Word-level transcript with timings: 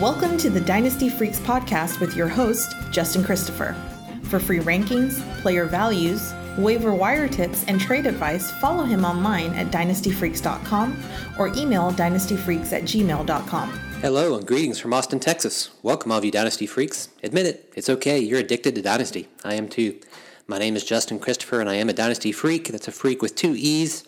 Welcome 0.00 0.38
to 0.38 0.48
the 0.48 0.62
Dynasty 0.62 1.10
Freaks 1.10 1.38
podcast 1.40 2.00
with 2.00 2.16
your 2.16 2.26
host, 2.26 2.74
Justin 2.90 3.22
Christopher. 3.22 3.76
For 4.22 4.40
free 4.40 4.60
rankings, 4.60 5.20
player 5.42 5.66
values, 5.66 6.32
waiver 6.56 6.94
wire 6.94 7.28
tips, 7.28 7.66
and 7.68 7.78
trade 7.78 8.06
advice, 8.06 8.50
follow 8.50 8.84
him 8.84 9.04
online 9.04 9.52
at 9.52 9.66
dynastyfreaks.com 9.66 11.04
or 11.38 11.48
email 11.48 11.92
dynastyfreaks 11.92 12.72
at 12.72 12.84
gmail.com. 12.84 13.68
Hello 14.00 14.38
and 14.38 14.46
greetings 14.46 14.78
from 14.78 14.94
Austin, 14.94 15.20
Texas. 15.20 15.68
Welcome, 15.82 16.12
all 16.12 16.16
of 16.16 16.24
you 16.24 16.30
Dynasty 16.30 16.64
freaks. 16.64 17.10
Admit 17.22 17.44
it, 17.44 17.70
it's 17.76 17.90
okay, 17.90 18.18
you're 18.18 18.40
addicted 18.40 18.74
to 18.76 18.80
Dynasty. 18.80 19.28
I 19.44 19.52
am 19.52 19.68
too. 19.68 20.00
My 20.46 20.56
name 20.56 20.76
is 20.76 20.84
Justin 20.84 21.18
Christopher 21.18 21.60
and 21.60 21.68
I 21.68 21.74
am 21.74 21.90
a 21.90 21.92
Dynasty 21.92 22.32
freak. 22.32 22.68
That's 22.68 22.88
a 22.88 22.92
freak 22.92 23.20
with 23.20 23.34
two 23.34 23.54
E's. 23.54 24.04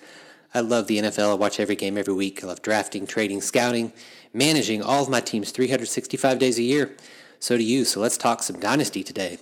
I 0.54 0.60
love 0.60 0.86
the 0.86 0.98
NFL. 0.98 1.30
I 1.30 1.34
watch 1.34 1.60
every 1.60 1.76
game 1.76 1.96
every 1.96 2.12
week. 2.12 2.44
I 2.44 2.46
love 2.46 2.60
drafting, 2.62 3.06
trading, 3.06 3.40
scouting, 3.40 3.92
managing 4.32 4.82
all 4.82 5.02
of 5.02 5.08
my 5.08 5.20
teams 5.20 5.50
365 5.50 6.38
days 6.38 6.58
a 6.58 6.62
year. 6.62 6.94
So 7.40 7.56
do 7.56 7.62
you. 7.62 7.84
So 7.84 8.00
let's 8.00 8.16
talk 8.16 8.42
some 8.42 8.60
Dynasty 8.60 9.02
today. 9.02 9.38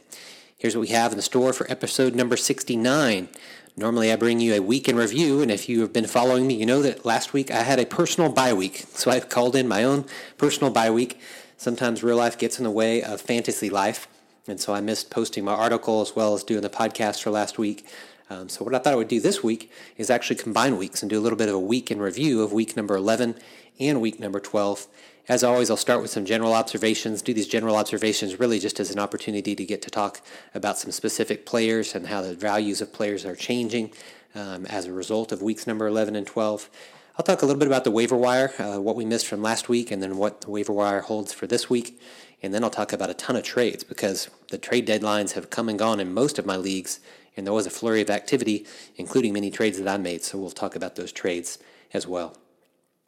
Here's 0.57 0.77
what 0.77 0.83
we 0.83 0.89
have 0.89 1.13
in 1.13 1.17
the 1.17 1.23
store 1.23 1.53
for 1.53 1.71
episode 1.71 2.15
number 2.15 2.37
69. 2.37 3.29
Normally, 3.77 4.13
I 4.13 4.17
bring 4.17 4.41
you 4.41 4.55
a 4.55 4.61
week 4.61 4.89
in 4.89 4.97
review, 4.97 5.41
and 5.41 5.51
if 5.51 5.69
you 5.69 5.81
have 5.81 5.93
been 5.93 6.07
following 6.07 6.47
me, 6.47 6.55
you 6.55 6.67
know 6.67 6.83
that 6.83 7.07
last 7.07 7.33
week 7.33 7.51
I 7.51 7.63
had 7.63 7.79
a 7.79 7.87
personal 7.87 8.31
bye 8.31 8.53
week. 8.53 8.85
So 8.95 9.11
I've 9.11 9.29
called 9.29 9.57
in 9.57 9.69
my 9.69 9.85
own 9.85 10.05
personal 10.37 10.71
bye 10.71 10.91
week. 10.91 11.19
Sometimes 11.57 12.03
real 12.03 12.17
life 12.17 12.37
gets 12.37 12.59
in 12.59 12.65
the 12.65 12.71
way 12.71 13.03
of 13.03 13.21
fantasy 13.21 13.71
life, 13.71 14.09
and 14.47 14.61
so 14.61 14.75
I 14.75 14.81
missed 14.81 15.11
posting 15.11 15.45
my 15.45 15.55
article 15.55 16.01
as 16.01 16.17
well 16.17 16.35
as 16.35 16.45
doing 16.45 16.63
the 16.63 16.69
podcast 16.69 17.23
for 17.23 17.31
last 17.31 17.59
week. 17.59 17.87
Um, 18.31 18.49
so 18.49 18.65
what 18.65 18.75
I 18.75 18.79
thought 18.79 18.93
I 18.93 18.97
would 18.97 19.09
do 19.09 19.21
this 19.21 19.43
week 19.43 19.71
is 19.97 20.09
actually 20.09 20.37
combine 20.37 20.79
weeks 20.79 21.03
and 21.03 21.11
do 21.11 21.19
a 21.19 21.21
little 21.21 21.37
bit 21.37 21.49
of 21.49 21.55
a 21.57 21.61
week 21.61 21.91
in 21.91 22.01
review 22.01 22.43
of 22.43 22.53
week 22.53 22.77
number 22.77 22.95
11 22.95 23.35
and 23.81 24.01
week 24.01 24.21
number 24.21 24.39
12. 24.39 24.87
As 25.29 25.43
always, 25.43 25.69
I'll 25.69 25.77
start 25.77 26.01
with 26.01 26.11
some 26.11 26.25
general 26.25 26.55
observations, 26.55 27.23
do 27.23 27.35
these 27.35 27.49
general 27.49 27.75
observations 27.75 28.39
really 28.39 28.61
just 28.61 28.79
as 28.79 28.91
an 28.91 29.01
opportunity 29.01 29.57
to 29.57 29.65
get 29.65 29.83
to 29.83 29.91
talk 29.91 30.21
about 30.55 30.79
some 30.79 30.93
specific 30.93 31.45
players 31.45 31.95
and 31.95 32.07
how 32.07 32.23
the 32.23 32.35
values 32.35 32.81
of 32.81 32.93
players 32.93 33.25
are 33.25 33.35
changing 33.37 33.93
um, 34.37 34.65
as 34.67 34.87
a 34.87 34.93
result 34.93 35.33
of 35.33 35.43
weeks 35.43 35.67
number 35.67 35.89
11 35.89 36.15
and 36.15 36.27
12. 36.27 36.71
I'll 37.19 37.25
talk 37.25 37.43
a 37.43 37.47
little 37.47 37.59
bit 37.59 37.69
about 37.69 37.85
the 37.85 37.91
waiver 37.91 38.17
wire, 38.17 38.53
uh, 38.59 38.81
what 38.81 38.97
we 38.97 39.05
missed 39.05 39.27
from 39.27 39.43
last 39.43 39.69
week, 39.69 39.91
and 39.91 40.03
then 40.03 40.17
what 40.17 40.43
the 40.43 40.51
waiver 40.51 40.73
wire 40.73 41.01
holds 41.01 41.33
for 41.33 41.47
this 41.47 41.69
week. 41.69 42.01
And 42.43 42.55
then 42.55 42.65
I'll 42.65 42.71
talk 42.71 42.93
about 42.93 43.11
a 43.11 43.15
ton 43.15 43.37
of 43.37 43.43
trades 43.43 43.85
because 43.85 44.31
the 44.51 44.57
trade 44.57 44.87
deadlines 44.87 45.33
have 45.33 45.51
come 45.51 45.69
and 45.69 45.79
gone 45.79 46.01
in 46.01 46.15
most 46.15 46.39
of 46.39 46.47
my 46.47 46.57
leagues 46.57 47.01
and 47.37 47.47
there 47.47 47.55
was 47.55 47.67
a 47.67 47.71
flurry 47.71 48.01
of 48.01 48.11
activity, 48.11 48.67
including 48.97 49.33
many 49.33 49.51
trades 49.51 49.79
that 49.79 49.89
I 49.89 49.97
made. 49.97 50.23
So 50.23 50.39
we'll 50.39 50.51
talk 50.51 50.77
about 50.77 50.97
those 50.97 51.13
trades 51.13 51.59
as 51.93 52.07
well. 52.07 52.37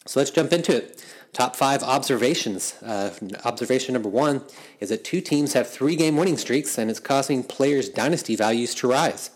So 0.07 0.21
let's 0.21 0.31
jump 0.31 0.53
into 0.53 0.77
it. 0.77 1.05
Top 1.33 1.55
five 1.55 1.83
observations. 1.83 2.75
Uh, 2.83 3.15
observation 3.45 3.93
number 3.93 4.09
one 4.09 4.43
is 4.81 4.89
that 4.89 5.05
two 5.05 5.21
teams 5.21 5.53
have 5.53 5.69
three 5.69 5.97
game 5.97 6.17
winning 6.17 6.37
streaks, 6.37 6.77
and 6.77 6.91
it's 6.91 7.01
causing 7.01 7.45
players' 7.45 7.89
dynasty 7.89 8.37
values 8.37 8.75
to 8.77 8.89
rise. 8.89 9.31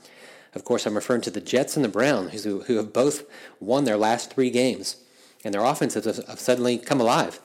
Of 0.54 0.64
course, 0.64 0.86
I'm 0.86 0.94
referring 0.94 1.20
to 1.22 1.30
the 1.30 1.40
Jets 1.40 1.76
and 1.76 1.84
the 1.84 1.88
Browns, 1.88 2.44
who, 2.44 2.62
who 2.62 2.76
have 2.76 2.92
both 2.92 3.24
won 3.60 3.84
their 3.84 3.96
last 3.96 4.32
three 4.32 4.50
games, 4.50 4.96
and 5.44 5.54
their 5.54 5.64
offenses 5.64 6.04
have 6.04 6.40
suddenly 6.40 6.78
come 6.78 7.00
alive. 7.00 7.40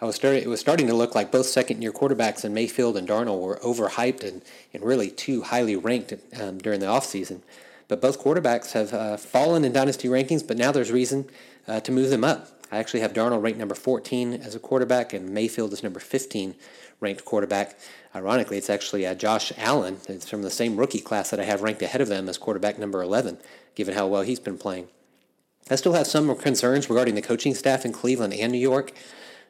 I 0.00 0.04
was 0.04 0.14
starting, 0.14 0.42
it 0.42 0.48
was 0.48 0.60
starting 0.60 0.86
to 0.86 0.94
look 0.94 1.16
like 1.16 1.32
both 1.32 1.46
second 1.46 1.82
year 1.82 1.92
quarterbacks 1.92 2.44
in 2.44 2.54
Mayfield 2.54 2.96
and 2.96 3.08
Darnold 3.08 3.40
were 3.40 3.56
overhyped 3.56 4.22
and, 4.22 4.42
and 4.72 4.84
really 4.84 5.10
too 5.10 5.42
highly 5.42 5.74
ranked 5.74 6.14
um, 6.40 6.58
during 6.58 6.78
the 6.78 6.86
offseason. 6.86 7.40
But 7.88 8.00
both 8.00 8.22
quarterbacks 8.22 8.72
have 8.72 8.92
uh, 8.92 9.16
fallen 9.16 9.64
in 9.64 9.72
dynasty 9.72 10.06
rankings, 10.08 10.46
but 10.46 10.56
now 10.56 10.70
there's 10.70 10.92
reason 10.92 11.28
uh, 11.66 11.80
to 11.80 11.90
move 11.90 12.10
them 12.10 12.22
up. 12.22 12.48
I 12.70 12.78
actually 12.78 13.00
have 13.00 13.12
Darnold 13.12 13.42
ranked 13.42 13.58
number 13.58 13.74
14 13.74 14.34
as 14.34 14.54
a 14.54 14.60
quarterback, 14.60 15.14
and 15.14 15.30
Mayfield 15.30 15.72
is 15.72 15.82
number 15.82 15.98
15 15.98 16.54
ranked 17.00 17.24
quarterback. 17.24 17.76
Ironically, 18.14 18.58
it's 18.58 18.70
actually 18.70 19.06
uh, 19.06 19.14
Josh 19.14 19.52
Allen. 19.56 19.98
It's 20.08 20.28
from 20.28 20.42
the 20.42 20.50
same 20.50 20.76
rookie 20.76 21.00
class 21.00 21.30
that 21.30 21.40
I 21.40 21.44
have 21.44 21.62
ranked 21.62 21.82
ahead 21.82 22.02
of 22.02 22.08
them 22.08 22.28
as 22.28 22.38
quarterback 22.38 22.78
number 22.78 23.02
11, 23.02 23.38
given 23.74 23.94
how 23.94 24.06
well 24.06 24.22
he's 24.22 24.40
been 24.40 24.58
playing. 24.58 24.88
I 25.70 25.76
still 25.76 25.94
have 25.94 26.06
some 26.06 26.34
concerns 26.36 26.88
regarding 26.88 27.14
the 27.14 27.22
coaching 27.22 27.54
staff 27.54 27.84
in 27.84 27.92
Cleveland 27.92 28.34
and 28.34 28.52
New 28.52 28.58
York. 28.58 28.92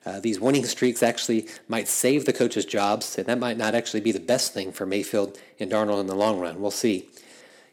Uh, 0.06 0.20
these 0.20 0.40
winning 0.40 0.64
streaks 0.64 1.02
actually 1.02 1.46
might 1.68 1.88
save 1.88 2.24
the 2.24 2.32
coaches' 2.32 2.64
jobs, 2.64 3.18
and 3.18 3.26
that 3.26 3.38
might 3.38 3.58
not 3.58 3.74
actually 3.74 4.00
be 4.00 4.12
the 4.12 4.20
best 4.20 4.54
thing 4.54 4.72
for 4.72 4.86
Mayfield 4.86 5.38
and 5.58 5.70
Darnold 5.70 6.00
in 6.00 6.06
the 6.06 6.14
long 6.14 6.38
run. 6.40 6.60
We'll 6.60 6.70
see. 6.70 7.08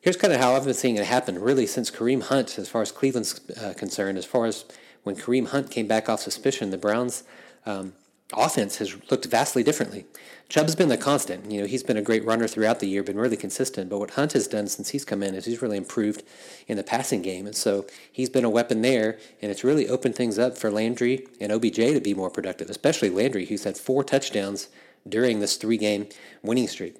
Here's 0.01 0.17
kind 0.17 0.33
of 0.33 0.39
how 0.39 0.53
I've 0.53 0.65
been 0.65 0.73
seeing 0.73 0.97
it 0.97 1.05
happen, 1.05 1.39
really, 1.39 1.65
since 1.65 1.89
Kareem 1.89 2.23
Hunt, 2.23 2.59
as 2.59 2.69
far 2.69 2.81
as 2.81 2.91
Cleveland's 2.91 3.41
uh, 3.57 3.73
concerned, 3.75 4.17
as 4.17 4.25
far 4.25 4.45
as 4.45 4.65
when 5.03 5.15
Kareem 5.15 5.47
Hunt 5.47 5.71
came 5.71 5.87
back 5.87 6.09
off 6.09 6.19
suspicion, 6.19 6.69
the 6.69 6.77
Browns 6.77 7.23
um, 7.65 7.93
offense 8.33 8.77
has 8.77 8.95
looked 9.11 9.25
vastly 9.25 9.63
differently. 9.63 10.05
Chubb's 10.47 10.75
been 10.75 10.89
the 10.89 10.97
constant. 10.97 11.51
You 11.51 11.61
know, 11.61 11.67
he's 11.67 11.83
been 11.83 11.97
a 11.97 12.03
great 12.03 12.23
runner 12.23 12.47
throughout 12.47 12.79
the 12.79 12.87
year, 12.87 13.01
been 13.01 13.17
really 13.17 13.37
consistent. 13.37 13.89
But 13.89 13.99
what 13.99 14.11
Hunt 14.11 14.33
has 14.33 14.47
done 14.47 14.67
since 14.67 14.89
he's 14.89 15.05
come 15.05 15.23
in 15.23 15.33
is 15.33 15.45
he's 15.45 15.61
really 15.61 15.77
improved 15.77 16.23
in 16.67 16.77
the 16.77 16.83
passing 16.83 17.21
game. 17.21 17.47
And 17.47 17.55
so 17.55 17.85
he's 18.11 18.29
been 18.29 18.45
a 18.45 18.49
weapon 18.49 18.81
there, 18.81 19.17
and 19.41 19.51
it's 19.51 19.63
really 19.63 19.87
opened 19.87 20.15
things 20.15 20.37
up 20.37 20.57
for 20.57 20.69
Landry 20.69 21.27
and 21.39 21.51
OBJ 21.51 21.75
to 21.75 21.99
be 21.99 22.13
more 22.13 22.29
productive, 22.29 22.69
especially 22.69 23.09
Landry, 23.09 23.45
who's 23.45 23.63
had 23.63 23.77
four 23.77 24.03
touchdowns 24.03 24.69
during 25.07 25.39
this 25.39 25.55
three 25.55 25.77
game 25.77 26.07
winning 26.43 26.67
streak. 26.67 26.95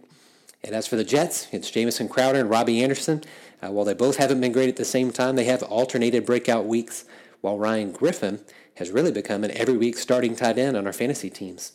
And 0.63 0.73
as 0.73 0.87
for 0.87 0.95
the 0.95 1.03
Jets, 1.03 1.47
it's 1.51 1.69
Jamison 1.69 2.09
Crowder 2.09 2.39
and 2.39 2.49
Robbie 2.49 2.83
Anderson. 2.83 3.23
Uh, 3.61 3.71
while 3.71 3.85
they 3.85 3.93
both 3.93 4.17
haven't 4.17 4.41
been 4.41 4.51
great 4.51 4.69
at 4.69 4.75
the 4.75 4.85
same 4.85 5.11
time, 5.11 5.35
they 5.35 5.43
have 5.45 5.61
alternated 5.63 6.25
breakout 6.25 6.65
weeks, 6.65 7.05
while 7.45 7.59
Ryan 7.59 7.91
Griffin 7.91 8.39
has 8.77 8.89
really 8.89 9.11
become 9.11 9.43
an 9.43 9.51
every 9.51 9.77
week 9.77 9.99
starting 9.99 10.35
tight 10.35 10.57
end 10.57 10.75
on 10.75 10.87
our 10.87 10.91
fantasy 10.91 11.29
teams. 11.29 11.73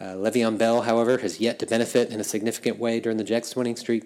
Uh, 0.00 0.14
Le'Veon 0.14 0.56
Bell, 0.56 0.82
however, 0.82 1.18
has 1.18 1.40
yet 1.40 1.58
to 1.58 1.66
benefit 1.66 2.10
in 2.10 2.20
a 2.20 2.24
significant 2.24 2.78
way 2.78 3.00
during 3.00 3.18
the 3.18 3.24
Jets' 3.24 3.56
winning 3.56 3.74
streak. 3.74 4.04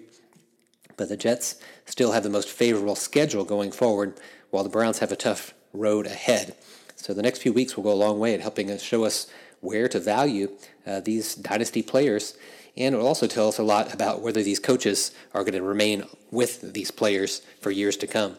But 0.97 1.09
the 1.09 1.15
Jets 1.15 1.57
still 1.85 2.13
have 2.13 2.23
the 2.23 2.31
most 2.31 2.49
favorable 2.49 2.95
schedule 2.95 3.45
going 3.45 3.71
forward, 3.71 4.19
while 4.49 4.63
the 4.63 4.71
Browns 4.71 4.99
have 4.99 5.11
a 5.11 5.15
tough 5.15 5.53
road 5.71 6.07
ahead. 6.07 6.55
So 6.95 7.13
the 7.13 7.21
next 7.21 7.43
few 7.43 7.53
weeks 7.53 7.77
will 7.77 7.83
go 7.83 7.93
a 7.93 8.03
long 8.05 8.17
way 8.17 8.33
at 8.33 8.41
helping 8.41 8.71
us 8.71 8.81
show 8.81 9.03
us 9.03 9.27
where 9.61 9.87
to 9.89 9.99
value 9.99 10.49
uh, 10.87 10.99
these 10.99 11.35
dynasty 11.35 11.83
players, 11.83 12.35
and 12.75 12.95
it 12.95 12.97
will 12.97 13.07
also 13.07 13.27
tell 13.27 13.49
us 13.49 13.59
a 13.59 13.63
lot 13.63 13.93
about 13.93 14.23
whether 14.23 14.41
these 14.41 14.59
coaches 14.59 15.11
are 15.31 15.43
going 15.43 15.53
to 15.53 15.61
remain 15.61 16.05
with 16.31 16.73
these 16.73 16.89
players 16.89 17.43
for 17.61 17.69
years 17.69 17.97
to 17.97 18.07
come. 18.07 18.37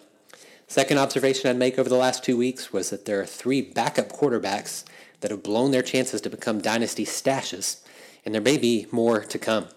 Second 0.67 0.99
observation 0.99 1.51
I'd 1.51 1.57
make 1.57 1.79
over 1.79 1.89
the 1.89 1.97
last 1.97 2.25
two 2.25 2.37
weeks 2.37 2.73
was 2.73 2.91
that 2.91 3.05
there 3.05 3.21
are 3.21 3.27
three 3.27 3.61
backup 3.61 4.11
quarterbacks 4.11 4.85
that 5.21 5.31
have 5.31 5.43
blown 5.43 5.71
their 5.71 5.83
chances 5.83 6.21
to 6.23 6.31
become 6.31 6.61
dynasty 6.61 7.05
stashes, 7.05 7.81
and 8.25 8.35
there 8.35 8.43
may 8.43 8.59
be 8.59 8.87
more 8.91 9.21
to 9.21 9.39
come. 9.39 9.69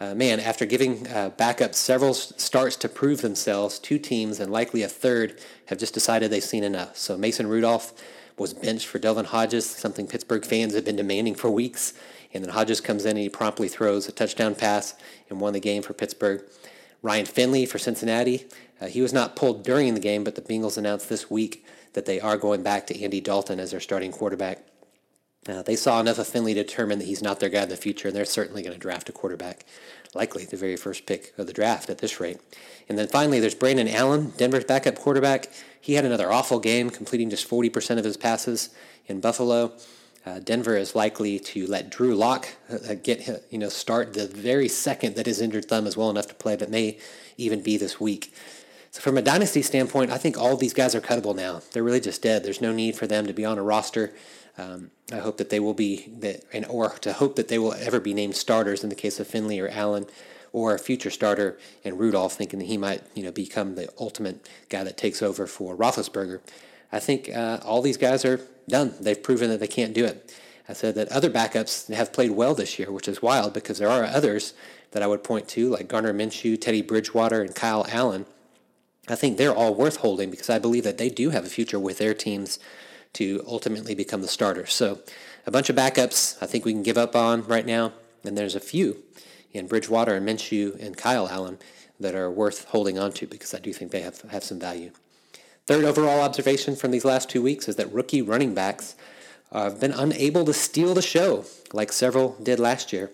Uh, 0.00 0.14
man, 0.14 0.40
after 0.40 0.66
giving 0.66 1.06
uh, 1.08 1.30
backup 1.30 1.74
several 1.74 2.14
starts 2.14 2.76
to 2.76 2.88
prove 2.88 3.22
themselves, 3.22 3.78
two 3.78 3.98
teams 3.98 4.40
and 4.40 4.50
likely 4.50 4.82
a 4.82 4.88
third 4.88 5.40
have 5.66 5.78
just 5.78 5.94
decided 5.94 6.30
they've 6.30 6.42
seen 6.42 6.64
enough. 6.64 6.96
So 6.96 7.16
Mason 7.16 7.46
Rudolph 7.46 7.92
was 8.36 8.52
benched 8.52 8.86
for 8.86 8.98
Devlin 8.98 9.26
Hodges, 9.26 9.68
something 9.68 10.08
Pittsburgh 10.08 10.44
fans 10.44 10.74
have 10.74 10.84
been 10.84 10.96
demanding 10.96 11.34
for 11.36 11.50
weeks. 11.50 11.94
And 12.32 12.44
then 12.44 12.52
Hodges 12.52 12.80
comes 12.80 13.04
in 13.04 13.12
and 13.12 13.20
he 13.20 13.28
promptly 13.28 13.68
throws 13.68 14.08
a 14.08 14.12
touchdown 14.12 14.56
pass 14.56 14.94
and 15.30 15.40
won 15.40 15.52
the 15.52 15.60
game 15.60 15.82
for 15.82 15.92
Pittsburgh. 15.92 16.42
Ryan 17.00 17.26
Finley 17.26 17.64
for 17.64 17.78
Cincinnati. 17.78 18.46
Uh, 18.84 18.88
he 18.88 19.00
was 19.00 19.14
not 19.14 19.34
pulled 19.34 19.64
during 19.64 19.94
the 19.94 20.00
game, 20.00 20.24
but 20.24 20.34
the 20.34 20.42
Bengals 20.42 20.76
announced 20.76 21.08
this 21.08 21.30
week 21.30 21.64
that 21.94 22.04
they 22.04 22.20
are 22.20 22.36
going 22.36 22.62
back 22.62 22.86
to 22.86 23.02
Andy 23.02 23.18
Dalton 23.18 23.58
as 23.58 23.70
their 23.70 23.80
starting 23.80 24.12
quarterback. 24.12 24.58
Uh, 25.48 25.62
they 25.62 25.76
saw 25.76 26.00
enough 26.00 26.18
of 26.18 26.26
Finley 26.26 26.52
to 26.52 26.62
determine 26.62 26.98
that 26.98 27.06
he's 27.06 27.22
not 27.22 27.40
their 27.40 27.48
guy 27.48 27.62
in 27.62 27.70
the 27.70 27.76
future, 27.76 28.08
and 28.08 28.16
they're 28.16 28.26
certainly 28.26 28.62
going 28.62 28.74
to 28.74 28.78
draft 28.78 29.08
a 29.08 29.12
quarterback, 29.12 29.64
likely 30.14 30.44
the 30.44 30.56
very 30.58 30.76
first 30.76 31.06
pick 31.06 31.32
of 31.38 31.46
the 31.46 31.52
draft 31.54 31.88
at 31.88 31.98
this 31.98 32.20
rate. 32.20 32.38
And 32.86 32.98
then 32.98 33.08
finally, 33.08 33.40
there's 33.40 33.54
Brandon 33.54 33.88
Allen, 33.88 34.34
Denver's 34.36 34.64
backup 34.64 34.96
quarterback. 34.96 35.48
He 35.80 35.94
had 35.94 36.04
another 36.04 36.30
awful 36.30 36.60
game, 36.60 36.90
completing 36.90 37.30
just 37.30 37.48
40% 37.48 37.96
of 37.96 38.04
his 38.04 38.18
passes 38.18 38.68
in 39.06 39.20
Buffalo. 39.20 39.72
Uh, 40.26 40.40
Denver 40.40 40.76
is 40.76 40.94
likely 40.94 41.38
to 41.38 41.66
let 41.66 41.90
Drew 41.90 42.14
Lock 42.14 42.48
uh, 42.70 42.94
get 43.02 43.46
you 43.50 43.58
know 43.58 43.68
start 43.68 44.14
the 44.14 44.26
very 44.26 44.68
second 44.68 45.16
that 45.16 45.26
his 45.26 45.40
injured 45.40 45.66
thumb 45.66 45.86
is 45.86 45.96
well 45.96 46.10
enough 46.10 46.26
to 46.28 46.34
play, 46.34 46.56
but 46.56 46.70
may 46.70 46.98
even 47.36 47.62
be 47.62 47.76
this 47.76 48.00
week. 48.00 48.32
So 48.94 49.00
from 49.00 49.18
a 49.18 49.22
dynasty 49.22 49.60
standpoint, 49.60 50.12
I 50.12 50.18
think 50.18 50.38
all 50.38 50.56
these 50.56 50.72
guys 50.72 50.94
are 50.94 51.00
cuttable 51.00 51.34
now. 51.34 51.62
They're 51.72 51.82
really 51.82 51.98
just 51.98 52.22
dead. 52.22 52.44
There's 52.44 52.60
no 52.60 52.72
need 52.72 52.94
for 52.94 53.08
them 53.08 53.26
to 53.26 53.32
be 53.32 53.44
on 53.44 53.58
a 53.58 53.62
roster. 53.62 54.14
Um, 54.56 54.92
I 55.12 55.16
hope 55.16 55.38
that 55.38 55.50
they 55.50 55.58
will 55.58 55.74
be 55.74 56.12
that, 56.20 56.44
and 56.52 56.64
or 56.66 56.90
to 56.90 57.12
hope 57.12 57.34
that 57.34 57.48
they 57.48 57.58
will 57.58 57.72
ever 57.72 57.98
be 57.98 58.14
named 58.14 58.36
starters 58.36 58.84
in 58.84 58.90
the 58.90 58.94
case 58.94 59.18
of 59.18 59.26
Finley 59.26 59.58
or 59.58 59.66
Allen, 59.66 60.06
or 60.52 60.76
a 60.76 60.78
future 60.78 61.10
starter 61.10 61.58
and 61.84 61.98
Rudolph, 61.98 62.34
thinking 62.34 62.60
that 62.60 62.66
he 62.66 62.76
might 62.76 63.02
you 63.16 63.24
know 63.24 63.32
become 63.32 63.74
the 63.74 63.88
ultimate 63.98 64.48
guy 64.68 64.84
that 64.84 64.96
takes 64.96 65.22
over 65.22 65.48
for 65.48 65.76
Roethlisberger. 65.76 66.38
I 66.92 67.00
think 67.00 67.28
uh, 67.34 67.58
all 67.64 67.82
these 67.82 67.96
guys 67.96 68.24
are 68.24 68.42
done. 68.68 68.94
They've 69.00 69.20
proven 69.20 69.50
that 69.50 69.58
they 69.58 69.66
can't 69.66 69.92
do 69.92 70.04
it. 70.04 70.32
I 70.68 70.72
said 70.72 70.94
that 70.94 71.08
other 71.08 71.30
backups 71.30 71.92
have 71.92 72.12
played 72.12 72.30
well 72.30 72.54
this 72.54 72.78
year, 72.78 72.92
which 72.92 73.08
is 73.08 73.20
wild 73.20 73.54
because 73.54 73.78
there 73.78 73.90
are 73.90 74.04
others 74.04 74.54
that 74.92 75.02
I 75.02 75.08
would 75.08 75.24
point 75.24 75.48
to, 75.48 75.70
like 75.70 75.88
Gardner 75.88 76.14
Minshew, 76.14 76.60
Teddy 76.60 76.80
Bridgewater, 76.80 77.42
and 77.42 77.56
Kyle 77.56 77.84
Allen, 77.90 78.26
I 79.08 79.14
think 79.16 79.36
they're 79.36 79.54
all 79.54 79.74
worth 79.74 79.96
holding 79.96 80.30
because 80.30 80.48
I 80.48 80.58
believe 80.58 80.84
that 80.84 80.98
they 80.98 81.08
do 81.08 81.30
have 81.30 81.44
a 81.44 81.48
future 81.48 81.78
with 81.78 81.98
their 81.98 82.14
teams 82.14 82.58
to 83.14 83.44
ultimately 83.46 83.94
become 83.94 84.22
the 84.22 84.28
starters. 84.28 84.72
So 84.72 85.00
a 85.46 85.50
bunch 85.50 85.68
of 85.68 85.76
backups 85.76 86.36
I 86.42 86.46
think 86.46 86.64
we 86.64 86.72
can 86.72 86.82
give 86.82 86.98
up 86.98 87.14
on 87.14 87.46
right 87.46 87.66
now, 87.66 87.92
and 88.24 88.36
there's 88.36 88.54
a 88.54 88.60
few 88.60 89.02
in 89.52 89.66
Bridgewater 89.66 90.14
and 90.14 90.26
Minshew 90.26 90.80
and 90.84 90.96
Kyle 90.96 91.28
Allen 91.28 91.58
that 92.00 92.14
are 92.14 92.30
worth 92.30 92.64
holding 92.66 92.98
on 92.98 93.12
to 93.12 93.26
because 93.26 93.54
I 93.54 93.60
do 93.60 93.72
think 93.72 93.90
they 93.90 94.00
have, 94.00 94.20
have 94.22 94.42
some 94.42 94.58
value. 94.58 94.90
Third 95.66 95.84
overall 95.84 96.20
observation 96.20 96.76
from 96.76 96.90
these 96.90 97.04
last 97.04 97.30
two 97.30 97.40
weeks 97.40 97.68
is 97.68 97.76
that 97.76 97.92
rookie 97.92 98.20
running 98.20 98.52
backs 98.52 98.96
have 99.52 99.80
been 99.80 99.92
unable 99.92 100.44
to 100.44 100.52
steal 100.52 100.94
the 100.94 101.02
show 101.02 101.44
like 101.72 101.92
several 101.92 102.36
did 102.42 102.58
last 102.58 102.92
year. 102.92 103.10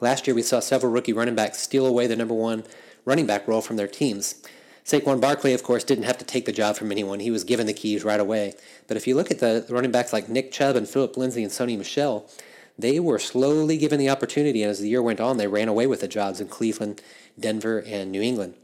Last 0.00 0.26
year, 0.26 0.36
we 0.36 0.42
saw 0.42 0.60
several 0.60 0.92
rookie 0.92 1.14
running 1.14 1.34
backs 1.34 1.58
steal 1.58 1.86
away 1.86 2.06
the 2.06 2.16
number 2.16 2.34
one 2.34 2.64
running 3.04 3.26
back 3.26 3.48
role 3.48 3.62
from 3.62 3.76
their 3.76 3.88
teams. 3.88 4.42
Saquon 4.86 5.20
Barkley, 5.20 5.52
of 5.52 5.64
course, 5.64 5.82
didn't 5.82 6.04
have 6.04 6.18
to 6.18 6.24
take 6.24 6.44
the 6.44 6.52
job 6.52 6.76
from 6.76 6.92
anyone. 6.92 7.18
He 7.18 7.32
was 7.32 7.42
given 7.42 7.66
the 7.66 7.72
keys 7.72 8.04
right 8.04 8.20
away. 8.20 8.54
But 8.86 8.96
if 8.96 9.08
you 9.08 9.16
look 9.16 9.32
at 9.32 9.40
the 9.40 9.66
running 9.68 9.90
backs 9.90 10.12
like 10.12 10.28
Nick 10.28 10.52
Chubb 10.52 10.76
and 10.76 10.88
Phillip 10.88 11.16
Lindsay 11.16 11.42
and 11.42 11.50
Sony 11.50 11.76
Michel, 11.76 12.30
they 12.78 13.00
were 13.00 13.18
slowly 13.18 13.78
given 13.78 13.98
the 13.98 14.08
opportunity, 14.08 14.62
and 14.62 14.70
as 14.70 14.78
the 14.78 14.88
year 14.88 15.02
went 15.02 15.20
on, 15.20 15.38
they 15.38 15.48
ran 15.48 15.66
away 15.66 15.88
with 15.88 16.02
the 16.02 16.08
jobs 16.08 16.40
in 16.40 16.46
Cleveland, 16.46 17.02
Denver, 17.38 17.82
and 17.84 18.12
New 18.12 18.22
England. 18.22 18.54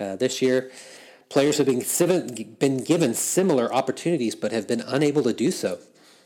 Uh, 0.00 0.16
this 0.16 0.40
year, 0.40 0.70
players 1.28 1.58
have 1.58 1.66
been, 1.66 1.84
been 2.58 2.82
given 2.82 3.12
similar 3.12 3.70
opportunities 3.70 4.34
but 4.34 4.52
have 4.52 4.66
been 4.66 4.80
unable 4.80 5.22
to 5.24 5.34
do 5.34 5.50
so. 5.50 5.78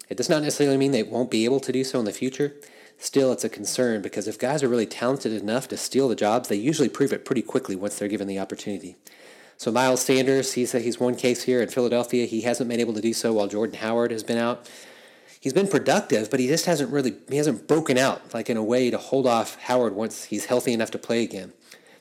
It 0.08 0.16
does 0.16 0.28
not 0.28 0.42
necessarily 0.42 0.76
mean 0.76 0.92
they 0.92 1.02
won't 1.02 1.30
be 1.30 1.44
able 1.44 1.60
to 1.60 1.72
do 1.72 1.82
so 1.82 1.98
in 1.98 2.04
the 2.04 2.12
future, 2.12 2.54
still 2.98 3.32
it's 3.32 3.42
a 3.42 3.48
concern 3.48 4.00
because 4.00 4.28
if 4.28 4.38
guys 4.38 4.62
are 4.62 4.68
really 4.68 4.86
talented 4.86 5.32
enough 5.32 5.66
to 5.68 5.76
steal 5.76 6.06
the 6.06 6.14
jobs, 6.14 6.48
they 6.48 6.54
usually 6.54 6.88
prove 6.88 7.12
it 7.12 7.24
pretty 7.24 7.42
quickly 7.42 7.74
once 7.74 7.98
they're 7.98 8.06
given 8.06 8.28
the 8.28 8.38
opportunity. 8.38 8.96
So 9.60 9.70
Miles 9.70 10.00
Sanders, 10.00 10.54
he's 10.54 10.72
he's 10.72 10.98
one 10.98 11.16
case 11.16 11.42
here 11.42 11.60
in 11.60 11.68
Philadelphia. 11.68 12.24
He 12.24 12.40
hasn't 12.40 12.70
been 12.70 12.80
able 12.80 12.94
to 12.94 13.00
do 13.02 13.12
so 13.12 13.34
while 13.34 13.46
Jordan 13.46 13.78
Howard 13.80 14.10
has 14.10 14.22
been 14.22 14.38
out. 14.38 14.66
He's 15.38 15.52
been 15.52 15.68
productive, 15.68 16.30
but 16.30 16.40
he 16.40 16.46
just 16.46 16.64
hasn't 16.64 16.90
really 16.90 17.16
he 17.28 17.36
hasn't 17.36 17.68
broken 17.68 17.98
out 17.98 18.32
like 18.32 18.48
in 18.48 18.56
a 18.56 18.64
way 18.64 18.90
to 18.90 18.96
hold 18.96 19.26
off 19.26 19.56
Howard 19.64 19.94
once 19.94 20.24
he's 20.24 20.46
healthy 20.46 20.72
enough 20.72 20.90
to 20.92 20.98
play 20.98 21.22
again. 21.22 21.52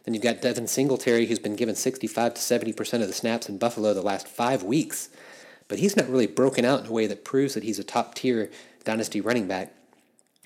Then 0.05 0.13
you've 0.13 0.23
got 0.23 0.41
Devin 0.41 0.67
Singletary, 0.67 1.25
who's 1.25 1.37
been 1.37 1.57
given 1.57 1.75
65 1.75 2.35
to 2.35 2.41
70 2.41 2.71
percent 2.71 3.03
of 3.03 3.09
the 3.09 3.13
snaps 3.13 3.49
in 3.49 3.57
Buffalo 3.57 3.93
the 3.93 4.01
last 4.01 4.29
five 4.29 4.63
weeks, 4.63 5.09
but 5.67 5.79
he's 5.79 5.97
not 5.97 6.07
really 6.07 6.27
broken 6.27 6.63
out 6.63 6.79
in 6.79 6.85
a 6.85 6.93
way 6.93 7.07
that 7.07 7.25
proves 7.25 7.55
that 7.55 7.63
he's 7.63 7.77
a 7.77 7.83
top 7.83 8.15
tier 8.15 8.49
dynasty 8.85 9.19
running 9.19 9.49
back. 9.49 9.73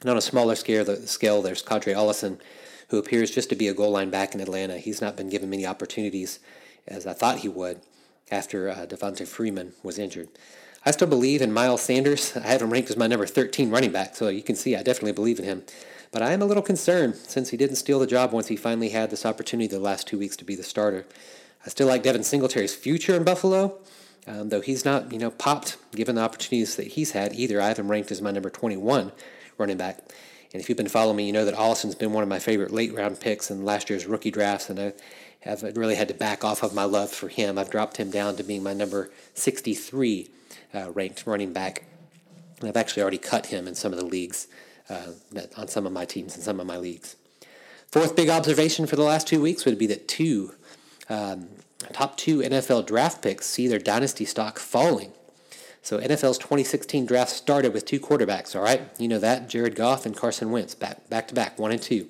And 0.01 0.09
on 0.09 0.17
a 0.17 0.21
smaller 0.21 0.55
scale, 0.55 0.83
the 0.83 1.05
scale 1.05 1.43
there's 1.43 1.61
Qadree 1.61 1.95
Ollison, 1.95 2.39
who 2.89 2.97
appears 2.97 3.29
just 3.29 3.49
to 3.49 3.55
be 3.55 3.67
a 3.67 3.75
goal 3.75 3.91
line 3.91 4.09
back 4.09 4.33
in 4.33 4.41
Atlanta. 4.41 4.79
He's 4.79 4.99
not 4.99 5.15
been 5.15 5.29
given 5.29 5.51
many 5.51 5.67
opportunities 5.67 6.39
as 6.87 7.07
I 7.07 7.13
thought 7.13 7.39
he 7.39 7.49
would 7.49 7.81
after 8.31 8.69
uh, 8.69 8.85
Devonta 8.85 9.27
Freeman 9.27 9.73
was 9.83 9.99
injured. 9.99 10.29
I 10.85 10.91
still 10.91 11.07
believe 11.07 11.41
in 11.41 11.53
Miles 11.53 11.81
Sanders. 11.81 12.35
I 12.35 12.47
have 12.47 12.61
him 12.61 12.71
ranked 12.71 12.89
as 12.89 12.97
my 12.97 13.07
number 13.07 13.25
13 13.25 13.69
running 13.69 13.91
back, 13.91 14.15
so 14.15 14.27
you 14.27 14.43
can 14.43 14.55
see 14.55 14.75
I 14.75 14.83
definitely 14.83 15.13
believe 15.13 15.39
in 15.39 15.45
him. 15.45 15.63
But 16.11 16.21
I 16.21 16.33
am 16.33 16.41
a 16.41 16.45
little 16.45 16.63
concerned 16.63 17.15
since 17.15 17.49
he 17.49 17.57
didn't 17.57 17.77
steal 17.77 17.99
the 17.99 18.07
job 18.07 18.33
once 18.33 18.47
he 18.47 18.55
finally 18.55 18.89
had 18.89 19.09
this 19.09 19.25
opportunity 19.25 19.67
the 19.67 19.79
last 19.79 20.07
two 20.07 20.19
weeks 20.19 20.35
to 20.37 20.45
be 20.45 20.55
the 20.55 20.63
starter. 20.63 21.05
I 21.65 21.69
still 21.69 21.87
like 21.87 22.03
Devin 22.03 22.23
Singletary's 22.23 22.75
future 22.75 23.15
in 23.15 23.23
Buffalo, 23.23 23.79
um, 24.27 24.49
though 24.49 24.61
he's 24.61 24.83
not, 24.83 25.11
you 25.11 25.17
know, 25.17 25.31
popped 25.31 25.77
given 25.95 26.15
the 26.15 26.21
opportunities 26.21 26.75
that 26.75 26.87
he's 26.87 27.11
had 27.11 27.33
either. 27.33 27.61
I 27.61 27.69
have 27.69 27.79
him 27.79 27.89
ranked 27.89 28.11
as 28.11 28.21
my 28.21 28.31
number 28.31 28.49
21 28.49 29.11
running 29.57 29.77
back. 29.77 29.99
And 30.53 30.61
if 30.61 30.69
you've 30.69 30.77
been 30.77 30.87
following 30.87 31.17
me, 31.17 31.25
you 31.25 31.33
know 31.33 31.45
that 31.45 31.55
Ollison's 31.55 31.95
been 31.95 32.13
one 32.13 32.21
of 32.21 32.29
my 32.29 32.39
favorite 32.39 32.71
late 32.71 32.93
round 32.93 33.19
picks 33.19 33.49
in 33.49 33.65
last 33.65 33.89
year's 33.89 34.05
rookie 34.05 34.29
drafts, 34.29 34.69
and 34.69 34.79
I 34.79 34.93
have 35.43 35.63
really 35.75 35.95
had 35.95 36.07
to 36.07 36.13
back 36.13 36.43
off 36.43 36.63
of 36.63 36.73
my 36.73 36.83
love 36.83 37.09
for 37.11 37.27
him. 37.27 37.57
I've 37.57 37.69
dropped 37.69 37.97
him 37.97 38.09
down 38.09 38.35
to 38.37 38.43
being 38.43 38.63
my 38.63 38.73
number 38.73 39.11
63 39.33 40.29
uh, 40.73 40.91
ranked 40.91 41.27
running 41.27 41.53
back. 41.53 41.83
And 42.59 42.69
I've 42.69 42.77
actually 42.77 43.01
already 43.01 43.17
cut 43.17 43.47
him 43.47 43.67
in 43.67 43.75
some 43.75 43.91
of 43.91 43.99
the 43.99 44.05
leagues, 44.05 44.47
uh, 44.89 45.11
on 45.57 45.67
some 45.67 45.85
of 45.85 45.91
my 45.91 46.05
teams 46.05 46.35
and 46.35 46.43
some 46.43 46.59
of 46.59 46.65
my 46.65 46.77
leagues. 46.77 47.15
Fourth 47.91 48.15
big 48.15 48.29
observation 48.29 48.87
for 48.87 48.95
the 48.95 49.03
last 49.03 49.27
two 49.27 49.41
weeks 49.41 49.65
would 49.65 49.77
be 49.77 49.87
that 49.87 50.07
two 50.07 50.55
um, 51.09 51.49
top 51.91 52.17
two 52.17 52.39
NFL 52.39 52.85
draft 52.85 53.21
picks 53.21 53.45
see 53.45 53.67
their 53.67 53.79
dynasty 53.79 54.25
stock 54.25 54.59
falling. 54.59 55.11
So 55.81 55.99
NFL's 55.99 56.37
2016 56.37 57.05
draft 57.05 57.29
started 57.31 57.73
with 57.73 57.85
two 57.85 57.99
quarterbacks, 57.99 58.55
all 58.55 58.61
right? 58.61 58.89
You 58.97 59.09
know 59.09 59.19
that, 59.19 59.49
Jared 59.49 59.75
Goff 59.75 60.05
and 60.05 60.15
Carson 60.15 60.49
Wentz, 60.49 60.75
back, 60.75 61.09
back 61.09 61.27
to 61.27 61.35
back, 61.35 61.59
one 61.59 61.73
and 61.73 61.81
two. 61.81 62.07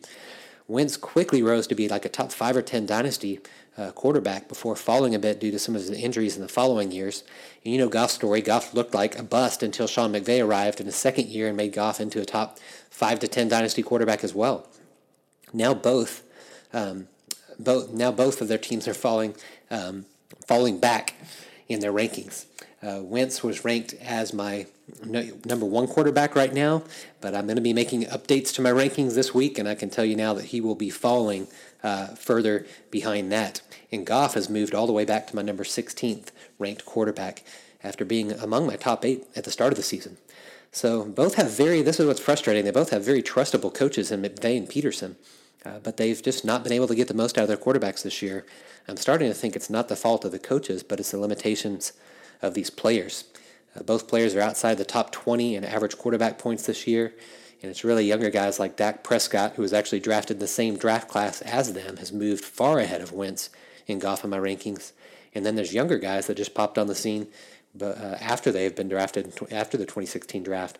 Wentz 0.68 0.98
quickly 0.98 1.44
rose 1.44 1.68
to 1.68 1.76
be 1.76 1.88
like 1.90 2.06
a 2.06 2.10
top 2.10 2.32
five 2.32 2.56
or 2.56 2.62
10 2.62 2.86
dynasty 2.86 3.40
uh, 3.78 3.92
quarterback 3.92 4.48
before 4.48 4.76
falling 4.76 5.16
a 5.16 5.20
bit 5.20 5.40
due 5.40 5.52
to 5.52 5.60
some 5.60 5.76
of 5.76 5.82
his 5.82 5.92
injuries 5.92 6.36
in 6.36 6.42
the 6.42 6.48
following 6.48 6.92
years. 6.92 7.24
And 7.64 7.74
you 7.74 7.80
know 7.80 7.90
Goff's 7.90 8.14
story. 8.14 8.42
Goff 8.42 8.74
looked 8.74 8.94
like 8.94 9.18
a 9.18 9.24
bust 9.24 9.64
until 9.64 9.88
Sean 9.88 10.14
McVay 10.14 10.46
arrived 10.46 10.80
in 10.80 10.86
his 10.86 10.96
second 10.96 11.28
year 11.28 11.48
and 11.48 11.58
made 11.58 11.74
Goff 11.74 12.00
into 12.00 12.22
a 12.22 12.26
top 12.26 12.60
five 12.90 13.20
to 13.20 13.28
10 13.28 13.48
dynasty 13.48 13.82
quarterback 13.82 14.24
as 14.24 14.34
well. 14.34 14.68
Now 15.52 15.74
both, 15.74 16.24
um, 16.72 17.08
both 17.60 17.92
now 17.92 18.12
both 18.12 18.42
of 18.42 18.48
their 18.48 18.58
teams 18.58 18.88
are 18.88 18.94
falling, 18.94 19.36
um, 19.70 20.06
falling 20.48 20.80
back 20.80 21.16
in 21.68 21.80
their 21.80 21.94
rankings. 21.94 22.46
Uh, 22.84 23.02
Wentz 23.02 23.42
was 23.44 23.64
ranked 23.64 23.94
as 24.02 24.34
my 24.34 24.66
no, 25.06 25.24
number 25.46 25.66
one 25.66 25.88
quarterback 25.88 26.36
right 26.36 26.54
now, 26.54 26.84
but 27.22 27.34
I'm 27.34 27.46
going 27.46 27.56
to 27.56 27.62
be 27.62 27.74
making 27.74 28.04
updates 28.06 28.54
to 28.56 28.62
my 28.62 28.72
rankings 28.72 29.16
this 29.16 29.34
week, 29.34 29.58
and 29.58 29.68
I 29.70 29.76
can 29.76 29.90
tell 29.90 30.04
you 30.04 30.16
now 30.16 30.34
that 30.34 30.46
he 30.46 30.60
will 30.60 30.76
be 30.76 30.90
falling 30.90 31.48
uh, 31.82 32.08
further 32.08 32.66
behind 32.92 33.32
that. 33.32 33.62
And 33.92 34.06
Goff 34.06 34.34
has 34.34 34.50
moved 34.50 34.76
all 34.76 34.88
the 34.88 34.94
way 34.94 35.06
back 35.06 35.28
to 35.28 35.36
my 35.36 35.42
number 35.42 35.64
16th 35.64 36.30
ranked 36.60 36.86
quarterback 36.86 37.44
after 37.84 38.04
being 38.04 38.34
among 38.34 38.68
my 38.68 38.76
top 38.76 39.06
eight 39.06 39.26
at 39.36 39.46
the 39.46 39.52
start 39.52 39.72
of 39.72 39.78
the 39.78 39.84
season. 39.84 40.18
So 40.72 41.06
both 41.06 41.36
have 41.36 41.52
very, 41.52 41.82
this 41.82 42.00
is 42.00 42.08
what's 42.08 42.20
frustrating, 42.20 42.66
they 42.66 42.72
both 42.72 42.90
have 42.90 43.06
very 43.06 43.22
trustable 43.22 43.74
coaches 43.74 44.12
in 44.12 44.22
McVay 44.22 44.58
and 44.58 44.68
Pederson. 44.68 45.16
uh, 45.66 45.80
but 45.82 45.98
they've 45.98 46.22
just 46.22 46.44
not 46.44 46.64
been 46.64 46.74
able 46.74 46.88
to 46.88 46.96
get 46.96 47.08
the 47.08 47.14
most 47.14 47.38
out 47.38 47.44
of 47.44 47.48
their 47.48 47.58
quarterbacks 47.58 48.04
this 48.04 48.22
year. 48.22 48.46
I'm 48.88 48.98
starting 48.98 49.30
to 49.30 49.34
think 49.34 49.56
it's 49.56 49.70
not 49.70 49.88
the 49.88 49.96
fault 49.96 50.26
of 50.26 50.32
the 50.32 50.40
coaches, 50.40 50.84
but 50.84 51.00
it's 51.00 51.12
the 51.12 51.20
limitations 51.20 51.94
of 52.44 52.54
these 52.54 52.70
players. 52.70 53.24
Uh, 53.76 53.82
both 53.84 54.08
players 54.08 54.36
are 54.36 54.42
outside 54.42 54.78
the 54.78 54.86
top 54.86 55.12
20 55.12 55.56
in 55.56 55.64
average 55.64 55.98
quarterback 55.98 56.38
points 56.38 56.66
this 56.66 56.86
year, 56.86 57.14
and 57.62 57.72
it's 57.72 57.84
really 57.84 58.06
younger 58.06 58.30
guys 58.30 58.60
like 58.60 58.76
Dak 58.76 59.04
Prescott, 59.04 59.54
who 59.56 59.62
was 59.62 59.74
actually 59.74 60.02
drafted 60.02 60.40
the 60.40 60.48
same 60.48 60.78
draft 60.78 61.08
class 61.08 61.42
as 61.42 61.74
them, 61.74 61.98
has 61.98 62.12
moved 62.12 62.44
far 62.44 62.80
ahead 62.80 63.02
of 63.02 63.14
Wentz 63.14 63.50
in 63.88 64.00
Goff 64.00 64.24
in 64.24 64.30
my 64.30 64.38
rankings. 64.38 64.92
And 65.34 65.46
then 65.46 65.56
there's 65.56 65.74
younger 65.74 65.98
guys 65.98 66.28
that 66.28 66.38
just 66.38 66.54
popped 66.54 66.78
on 66.78 66.88
the 66.88 66.96
scene 66.96 67.28
but, 67.74 67.98
uh, 67.98 68.18
after 68.20 68.52
they've 68.52 68.76
been 68.76 68.90
drafted, 68.90 69.34
after 69.52 69.78
the 69.78 69.86
2016 69.86 70.44
draft. 70.44 70.78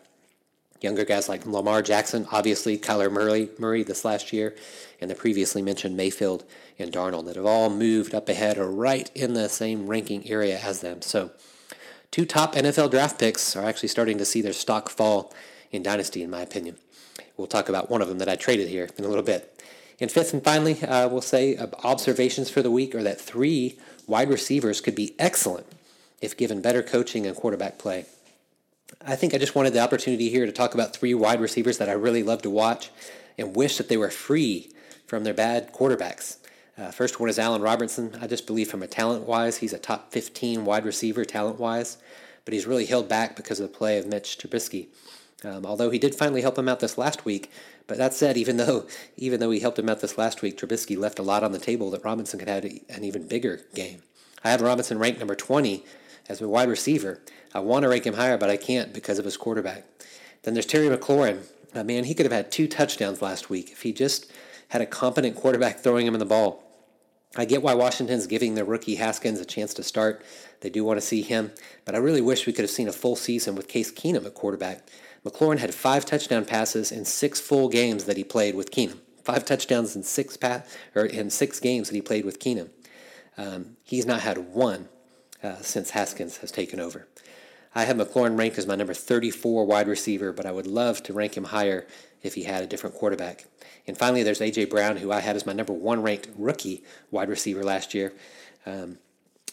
Younger 0.80 1.04
guys 1.04 1.28
like 1.28 1.46
Lamar 1.46 1.80
Jackson, 1.80 2.26
obviously 2.30 2.76
Kyler 2.76 3.10
Murray, 3.10 3.48
Murray 3.58 3.82
this 3.82 4.04
last 4.04 4.32
year, 4.32 4.54
and 5.00 5.10
the 5.10 5.14
previously 5.14 5.62
mentioned 5.62 5.96
Mayfield 5.96 6.44
and 6.78 6.92
Darnold 6.92 7.24
that 7.26 7.36
have 7.36 7.46
all 7.46 7.70
moved 7.70 8.14
up 8.14 8.28
ahead 8.28 8.58
or 8.58 8.70
right 8.70 9.10
in 9.14 9.32
the 9.32 9.48
same 9.48 9.86
ranking 9.86 10.28
area 10.28 10.58
as 10.58 10.82
them. 10.82 11.00
So 11.00 11.30
two 12.14 12.24
top 12.24 12.54
NFL 12.54 12.92
draft 12.92 13.18
picks 13.18 13.56
are 13.56 13.64
actually 13.64 13.88
starting 13.88 14.18
to 14.18 14.24
see 14.24 14.40
their 14.40 14.52
stock 14.52 14.88
fall 14.88 15.34
in 15.72 15.82
Dynasty, 15.82 16.22
in 16.22 16.30
my 16.30 16.42
opinion. 16.42 16.76
We'll 17.36 17.48
talk 17.48 17.68
about 17.68 17.90
one 17.90 18.00
of 18.00 18.06
them 18.06 18.18
that 18.18 18.28
I 18.28 18.36
traded 18.36 18.68
here 18.68 18.88
in 18.96 19.04
a 19.04 19.08
little 19.08 19.24
bit. 19.24 19.60
And 19.98 20.12
fifth 20.12 20.32
and 20.32 20.40
finally, 20.40 20.80
uh, 20.80 21.08
we'll 21.08 21.22
say 21.22 21.56
uh, 21.56 21.66
observations 21.82 22.48
for 22.50 22.62
the 22.62 22.70
week 22.70 22.94
are 22.94 23.02
that 23.02 23.20
three 23.20 23.80
wide 24.06 24.28
receivers 24.28 24.80
could 24.80 24.94
be 24.94 25.16
excellent 25.18 25.66
if 26.20 26.36
given 26.36 26.62
better 26.62 26.84
coaching 26.84 27.26
and 27.26 27.34
quarterback 27.34 27.78
play. 27.78 28.06
I 29.04 29.16
think 29.16 29.34
I 29.34 29.38
just 29.38 29.56
wanted 29.56 29.72
the 29.72 29.80
opportunity 29.80 30.28
here 30.28 30.46
to 30.46 30.52
talk 30.52 30.72
about 30.72 30.94
three 30.94 31.14
wide 31.14 31.40
receivers 31.40 31.78
that 31.78 31.88
I 31.88 31.94
really 31.94 32.22
love 32.22 32.42
to 32.42 32.50
watch 32.50 32.92
and 33.36 33.56
wish 33.56 33.76
that 33.78 33.88
they 33.88 33.96
were 33.96 34.10
free 34.10 34.70
from 35.08 35.24
their 35.24 35.34
bad 35.34 35.72
quarterbacks. 35.72 36.36
Uh, 36.76 36.90
first 36.90 37.20
one 37.20 37.28
is 37.28 37.38
Allen 37.38 37.62
Robinson. 37.62 38.16
I 38.20 38.26
just 38.26 38.46
believe 38.46 38.68
from 38.68 38.82
a 38.82 38.88
talent 38.88 39.26
wise, 39.26 39.58
he's 39.58 39.72
a 39.72 39.78
top 39.78 40.10
15 40.10 40.64
wide 40.64 40.84
receiver 40.84 41.24
talent 41.24 41.60
wise, 41.60 41.98
but 42.44 42.52
he's 42.52 42.66
really 42.66 42.86
held 42.86 43.08
back 43.08 43.36
because 43.36 43.60
of 43.60 43.70
the 43.70 43.76
play 43.76 43.96
of 43.96 44.06
Mitch 44.06 44.38
Trubisky. 44.38 44.88
Um, 45.44 45.64
although 45.64 45.90
he 45.90 45.98
did 45.98 46.14
finally 46.14 46.40
help 46.40 46.58
him 46.58 46.68
out 46.68 46.80
this 46.80 46.98
last 46.98 47.24
week, 47.24 47.50
but 47.86 47.98
that 47.98 48.12
said, 48.12 48.36
even 48.36 48.56
though 48.56 48.86
even 49.16 49.38
though 49.38 49.50
he 49.50 49.60
helped 49.60 49.78
him 49.78 49.88
out 49.88 50.00
this 50.00 50.18
last 50.18 50.42
week, 50.42 50.58
Trubisky 50.58 50.98
left 50.98 51.18
a 51.18 51.22
lot 51.22 51.44
on 51.44 51.52
the 51.52 51.58
table 51.58 51.90
that 51.90 52.04
Robinson 52.04 52.38
could 52.38 52.48
have 52.48 52.64
an 52.64 53.04
even 53.04 53.28
bigger 53.28 53.60
game. 53.74 54.02
I 54.42 54.50
have 54.50 54.60
Robinson 54.60 54.98
ranked 54.98 55.20
number 55.20 55.36
20 55.36 55.84
as 56.28 56.40
a 56.40 56.48
wide 56.48 56.68
receiver. 56.68 57.20
I 57.54 57.60
want 57.60 57.84
to 57.84 57.88
rank 57.88 58.04
him 58.04 58.14
higher, 58.14 58.36
but 58.36 58.50
I 58.50 58.56
can't 58.56 58.92
because 58.92 59.18
of 59.18 59.24
his 59.24 59.36
quarterback. 59.36 59.84
Then 60.42 60.54
there's 60.54 60.66
Terry 60.66 60.94
McLaurin. 60.94 61.44
Uh, 61.74 61.84
man, 61.84 62.04
he 62.04 62.14
could 62.14 62.26
have 62.26 62.32
had 62.32 62.50
two 62.50 62.66
touchdowns 62.68 63.22
last 63.22 63.48
week 63.48 63.70
if 63.70 63.82
he 63.82 63.92
just 63.92 64.30
had 64.68 64.82
a 64.82 64.86
competent 64.86 65.36
quarterback 65.36 65.78
throwing 65.78 66.06
him 66.06 66.14
in 66.14 66.18
the 66.18 66.26
ball. 66.26 66.63
I 67.36 67.44
get 67.44 67.62
why 67.62 67.74
Washington's 67.74 68.26
giving 68.26 68.54
their 68.54 68.64
rookie 68.64 68.94
Haskins 68.94 69.40
a 69.40 69.44
chance 69.44 69.74
to 69.74 69.82
start. 69.82 70.24
They 70.60 70.70
do 70.70 70.84
want 70.84 70.98
to 70.98 71.06
see 71.06 71.22
him, 71.22 71.52
but 71.84 71.94
I 71.94 71.98
really 71.98 72.20
wish 72.20 72.46
we 72.46 72.52
could 72.52 72.62
have 72.62 72.70
seen 72.70 72.88
a 72.88 72.92
full 72.92 73.16
season 73.16 73.56
with 73.56 73.68
Case 73.68 73.90
Keenum 73.90 74.24
at 74.24 74.34
quarterback. 74.34 74.88
McLaurin 75.24 75.58
had 75.58 75.74
five 75.74 76.04
touchdown 76.04 76.44
passes 76.44 76.92
in 76.92 77.04
six 77.04 77.40
full 77.40 77.68
games 77.68 78.04
that 78.04 78.16
he 78.16 78.24
played 78.24 78.54
with 78.54 78.70
Keenum. 78.70 78.98
Five 79.24 79.44
touchdowns 79.44 79.96
in 79.96 80.02
six 80.02 80.36
pa- 80.36 80.62
or 80.94 81.06
in 81.06 81.30
six 81.30 81.58
games 81.58 81.88
that 81.88 81.94
he 81.94 82.02
played 82.02 82.24
with 82.24 82.38
Keenum. 82.38 82.68
Um, 83.36 83.76
he's 83.82 84.06
not 84.06 84.20
had 84.20 84.38
one 84.38 84.88
uh, 85.42 85.56
since 85.56 85.90
Haskins 85.90 86.36
has 86.38 86.52
taken 86.52 86.78
over. 86.78 87.08
I 87.74 87.84
have 87.84 87.96
McLaurin 87.96 88.38
ranked 88.38 88.58
as 88.58 88.66
my 88.66 88.76
number 88.76 88.94
34 88.94 89.64
wide 89.64 89.88
receiver, 89.88 90.32
but 90.32 90.46
I 90.46 90.52
would 90.52 90.66
love 90.66 91.02
to 91.04 91.12
rank 91.12 91.36
him 91.36 91.44
higher 91.44 91.86
if 92.24 92.34
he 92.34 92.42
had 92.42 92.64
a 92.64 92.66
different 92.66 92.96
quarterback. 92.96 93.44
And 93.86 93.96
finally, 93.96 94.24
there's 94.24 94.40
A.J. 94.40 94.64
Brown, 94.64 94.96
who 94.96 95.12
I 95.12 95.20
had 95.20 95.36
as 95.36 95.46
my 95.46 95.52
number 95.52 95.74
one 95.74 96.02
ranked 96.02 96.28
rookie 96.36 96.82
wide 97.12 97.28
receiver 97.28 97.62
last 97.62 97.94
year. 97.94 98.12
Um, 98.66 98.98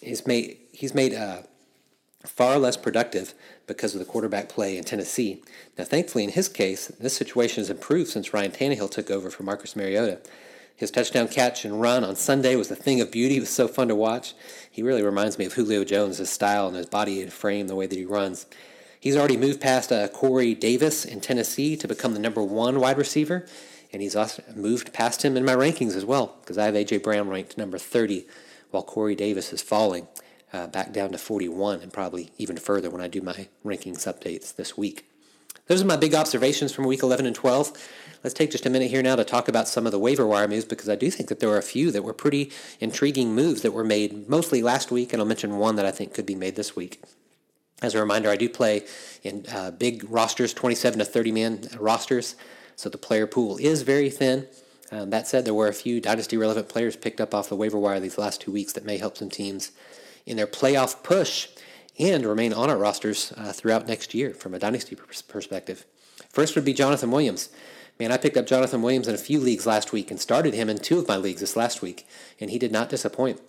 he's 0.01 0.25
made, 0.25 0.57
he's 0.71 0.95
made 0.95 1.13
uh, 1.13 1.41
far 2.23 2.57
less 2.57 2.77
productive 2.77 3.33
because 3.67 3.93
of 3.93 3.99
the 3.99 4.05
quarterback 4.05 4.47
play 4.47 4.77
in 4.77 4.85
Tennessee. 4.85 5.43
Now, 5.77 5.83
thankfully, 5.83 6.23
in 6.23 6.31
his 6.31 6.47
case, 6.47 6.87
this 6.87 7.15
situation 7.15 7.61
has 7.61 7.69
improved 7.69 8.09
since 8.09 8.33
Ryan 8.33 8.51
Tannehill 8.51 8.89
took 8.89 9.11
over 9.11 9.29
for 9.29 9.43
Marcus 9.43 9.75
Mariota. 9.75 10.21
His 10.75 10.91
touchdown 10.91 11.27
catch 11.27 11.65
and 11.65 11.79
run 11.79 12.03
on 12.03 12.15
Sunday 12.15 12.55
was 12.55 12.71
a 12.71 12.75
thing 12.75 13.01
of 13.01 13.11
beauty. 13.11 13.37
It 13.37 13.41
was 13.41 13.49
so 13.49 13.67
fun 13.67 13.89
to 13.89 13.95
watch. 13.95 14.33
He 14.71 14.81
really 14.81 15.03
reminds 15.03 15.37
me 15.37 15.45
of 15.45 15.53
Julio 15.53 15.83
Jones, 15.83 16.17
his 16.17 16.29
style 16.29 16.67
and 16.67 16.75
his 16.75 16.87
body 16.87 17.21
and 17.21 17.31
frame, 17.31 17.67
the 17.67 17.75
way 17.75 17.85
that 17.85 17.95
he 17.95 18.05
runs. 18.05 18.47
He's 19.01 19.17
already 19.17 19.35
moved 19.35 19.59
past 19.59 19.91
uh, 19.91 20.07
Corey 20.09 20.53
Davis 20.53 21.05
in 21.05 21.21
Tennessee 21.21 21.75
to 21.75 21.87
become 21.87 22.13
the 22.13 22.19
number 22.19 22.43
one 22.43 22.79
wide 22.79 22.99
receiver, 22.99 23.47
and 23.91 23.99
he's 23.99 24.15
also 24.15 24.43
moved 24.55 24.93
past 24.93 25.25
him 25.25 25.35
in 25.35 25.43
my 25.43 25.55
rankings 25.55 25.95
as 25.95 26.05
well 26.05 26.37
because 26.41 26.59
I 26.59 26.65
have 26.65 26.75
A.J. 26.75 26.99
Brown 26.99 27.27
ranked 27.27 27.57
number 27.57 27.79
30 27.79 28.27
while 28.69 28.83
Corey 28.83 29.15
Davis 29.15 29.51
is 29.51 29.63
falling 29.63 30.07
uh, 30.53 30.67
back 30.67 30.93
down 30.93 31.11
to 31.13 31.17
41 31.17 31.81
and 31.81 31.91
probably 31.91 32.29
even 32.37 32.57
further 32.57 32.91
when 32.91 33.01
I 33.01 33.07
do 33.07 33.23
my 33.23 33.47
rankings 33.65 34.05
updates 34.05 34.55
this 34.55 34.77
week. 34.77 35.09
Those 35.65 35.81
are 35.81 35.85
my 35.85 35.97
big 35.97 36.13
observations 36.13 36.71
from 36.71 36.85
week 36.85 37.01
11 37.01 37.25
and 37.25 37.35
12. 37.35 37.89
Let's 38.23 38.35
take 38.35 38.51
just 38.51 38.67
a 38.67 38.69
minute 38.69 38.91
here 38.91 39.01
now 39.01 39.15
to 39.15 39.23
talk 39.23 39.47
about 39.47 39.67
some 39.67 39.87
of 39.87 39.91
the 39.91 39.97
waiver 39.97 40.27
wire 40.27 40.47
moves 40.47 40.65
because 40.65 40.89
I 40.89 40.95
do 40.95 41.09
think 41.09 41.27
that 41.29 41.39
there 41.39 41.49
were 41.49 41.57
a 41.57 41.63
few 41.63 41.89
that 41.89 42.03
were 42.03 42.13
pretty 42.13 42.51
intriguing 42.79 43.33
moves 43.33 43.63
that 43.63 43.73
were 43.73 43.83
made 43.83 44.29
mostly 44.29 44.61
last 44.61 44.91
week, 44.91 45.11
and 45.11 45.19
I'll 45.19 45.27
mention 45.27 45.57
one 45.57 45.75
that 45.77 45.87
I 45.87 45.91
think 45.91 46.13
could 46.13 46.27
be 46.27 46.35
made 46.35 46.55
this 46.55 46.75
week. 46.75 47.01
As 47.81 47.95
a 47.95 47.99
reminder, 47.99 48.29
I 48.29 48.35
do 48.35 48.47
play 48.47 48.85
in 49.23 49.45
uh, 49.51 49.71
big 49.71 50.05
rosters, 50.07 50.53
27 50.53 50.99
to 50.99 51.05
30 51.05 51.31
man 51.31 51.67
rosters, 51.79 52.35
so 52.75 52.89
the 52.89 52.97
player 52.97 53.25
pool 53.25 53.57
is 53.57 53.81
very 53.81 54.09
thin. 54.09 54.47
Um, 54.91 55.09
that 55.09 55.27
said, 55.27 55.45
there 55.45 55.53
were 55.53 55.67
a 55.67 55.73
few 55.73 55.99
dynasty 55.99 56.37
relevant 56.37 56.69
players 56.69 56.95
picked 56.95 57.21
up 57.21 57.33
off 57.33 57.49
the 57.49 57.55
waiver 57.55 57.79
wire 57.79 57.99
these 57.99 58.17
last 58.17 58.41
two 58.41 58.51
weeks 58.51 58.73
that 58.73 58.85
may 58.85 58.97
help 58.97 59.17
some 59.17 59.29
teams 59.29 59.71
in 60.25 60.37
their 60.37 60.47
playoff 60.47 61.01
push 61.01 61.47
and 61.97 62.25
remain 62.25 62.53
on 62.53 62.69
our 62.69 62.77
rosters 62.77 63.33
uh, 63.37 63.51
throughout 63.51 63.87
next 63.87 64.13
year 64.13 64.31
from 64.33 64.53
a 64.53 64.59
dynasty 64.59 64.95
perspective. 65.27 65.85
First 66.29 66.55
would 66.55 66.65
be 66.65 66.73
Jonathan 66.73 67.09
Williams. 67.09 67.49
Man, 67.99 68.11
I 68.11 68.17
picked 68.17 68.37
up 68.37 68.47
Jonathan 68.47 68.81
Williams 68.81 69.07
in 69.07 69.15
a 69.15 69.19
few 69.19 69.39
leagues 69.39 69.65
last 69.65 69.91
week 69.91 70.11
and 70.11 70.19
started 70.19 70.53
him 70.53 70.69
in 70.69 70.77
two 70.77 70.99
of 70.99 71.07
my 71.07 71.17
leagues 71.17 71.41
this 71.41 71.55
last 71.55 71.81
week, 71.81 72.07
and 72.39 72.49
he 72.49 72.59
did 72.59 72.71
not 72.71 72.89
disappoint. 72.89 73.39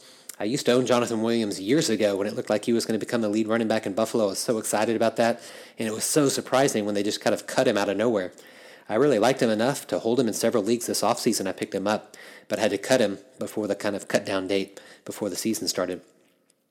I 0.43 0.47
used 0.47 0.67
to 0.67 0.73
own 0.73 0.87
Jonathan 0.87 1.23
Williams 1.23 1.61
years 1.61 1.89
ago 1.89 2.17
when 2.17 2.27
it 2.27 2.35
looked 2.35 2.51
like 2.51 2.65
he 2.65 2.73
was 2.73 2.85
going 2.85 2.99
to 2.99 3.07
become 3.07 3.21
the 3.21 3.29
lead 3.29 3.47
running 3.47 3.69
back 3.69 3.87
in 3.87 3.93
Buffalo. 3.95 4.25
I 4.25 4.31
was 4.31 4.41
so 4.41 4.59
excited 4.59 4.97
about 4.97 5.15
that, 5.15 5.41
and 5.79 5.87
it 5.87 5.95
was 5.95 6.03
so 6.03 6.29
surprising 6.29 6.85
when 6.85 6.97
they 6.97 7.05
just 7.05 7.21
kind 7.21 7.33
of 7.33 7.47
cut 7.47 7.69
him 7.69 7.79
out 7.79 7.89
of 7.89 7.97
nowhere. 7.97 8.33
I 8.89 8.97
really 8.97 9.21
liked 9.21 9.41
him 9.41 9.51
enough 9.51 9.87
to 9.87 10.01
hold 10.01 10.19
him 10.19 10.27
in 10.27 10.35
several 10.35 10.65
leagues 10.65 10.87
this 10.87 11.03
offseason. 11.03 11.47
I 11.47 11.53
picked 11.53 11.77
him 11.77 11.87
up, 11.87 12.17
but 12.49 12.59
I 12.59 12.63
had 12.63 12.73
to 12.73 12.79
cut 12.79 13.01
him 13.01 13.19
before 13.39 13.69
the 13.69 13.77
kind 13.77 13.95
of 13.95 14.09
cut 14.09 14.27
down 14.27 14.49
date 14.49 14.81
before 15.05 15.31
the 15.31 15.37
season 15.37 15.69
started 15.69 16.01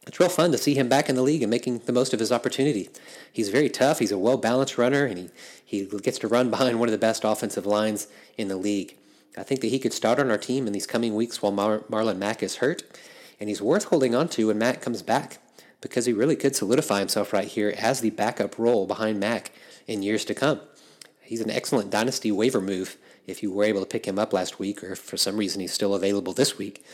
it's 0.08 0.20
real 0.20 0.30
fun 0.30 0.52
to 0.52 0.58
see 0.58 0.74
him 0.74 0.90
back 0.90 1.10
in 1.10 1.16
the 1.16 1.22
league 1.22 1.44
and 1.44 1.50
making 1.50 1.80
the 1.80 1.94
most 1.94 2.14
of 2.14 2.20
his 2.20 2.32
opportunity. 2.32 2.90
He's 3.32 3.50
very 3.50 3.70
tough. 3.70 4.00
He's 4.00 4.12
a 4.12 4.18
well 4.18 4.38
balanced 4.38 4.78
runner, 4.78 5.06
and 5.06 5.18
he, 5.18 5.30
he 5.64 5.86
gets 6.00 6.20
to 6.20 6.28
run 6.28 6.50
behind 6.52 6.80
one 6.80 6.90
of 6.90 6.92
the 6.92 6.98
best 6.98 7.24
offensive 7.24 7.66
lines 7.66 8.08
in 8.38 8.48
the 8.48 8.58
league. 8.58 8.96
I 9.38 9.44
think 9.44 9.62
that 9.62 9.68
he 9.68 9.80
could 9.80 9.94
start 9.94 10.20
on 10.20 10.30
our 10.30 10.38
team 10.38 10.68
in 10.68 10.74
these 10.74 10.88
coming 10.88 11.16
weeks 11.16 11.42
while 11.42 11.52
Mar- 11.52 11.84
Marlon 11.90 12.18
Mack 12.18 12.44
is 12.44 12.58
hurt, 12.58 12.84
and 13.42 13.50
he's 13.50 13.62
worth 13.62 13.86
holding 13.86 14.14
on 14.14 14.30
to 14.30 14.48
when 14.48 14.60
Mack 14.60 14.82
comes 14.82 15.02
back 15.02 15.40
because 15.82 16.06
he 16.06 16.14
really 16.14 16.36
could 16.36 16.56
solidify 16.56 17.00
himself 17.00 17.34
right 17.34 17.48
here 17.48 17.74
as 17.76 18.00
the 18.00 18.12
backup 18.12 18.60
role 18.60 18.86
behind 18.86 19.20
Mack 19.20 19.52
in 19.88 20.04
years 20.04 20.24
to 20.26 20.36
come. 20.36 20.62
He's 21.22 21.42
an 21.42 21.50
excellent 21.50 21.90
dynasty 21.90 22.32
waiver 22.32 22.62
move 22.62 22.98
if 23.26 23.42
you 23.42 23.52
were 23.52 23.64
able 23.64 23.80
to 23.80 23.88
pick 23.88 24.06
him 24.06 24.20
up 24.20 24.32
last 24.32 24.60
week, 24.60 24.84
or 24.84 24.96
for 24.96 25.18
some 25.18 25.38
reason 25.38 25.60
he's 25.60 25.74
still 25.74 25.96
available 25.96 26.34
this 26.34 26.60
week. 26.60 26.86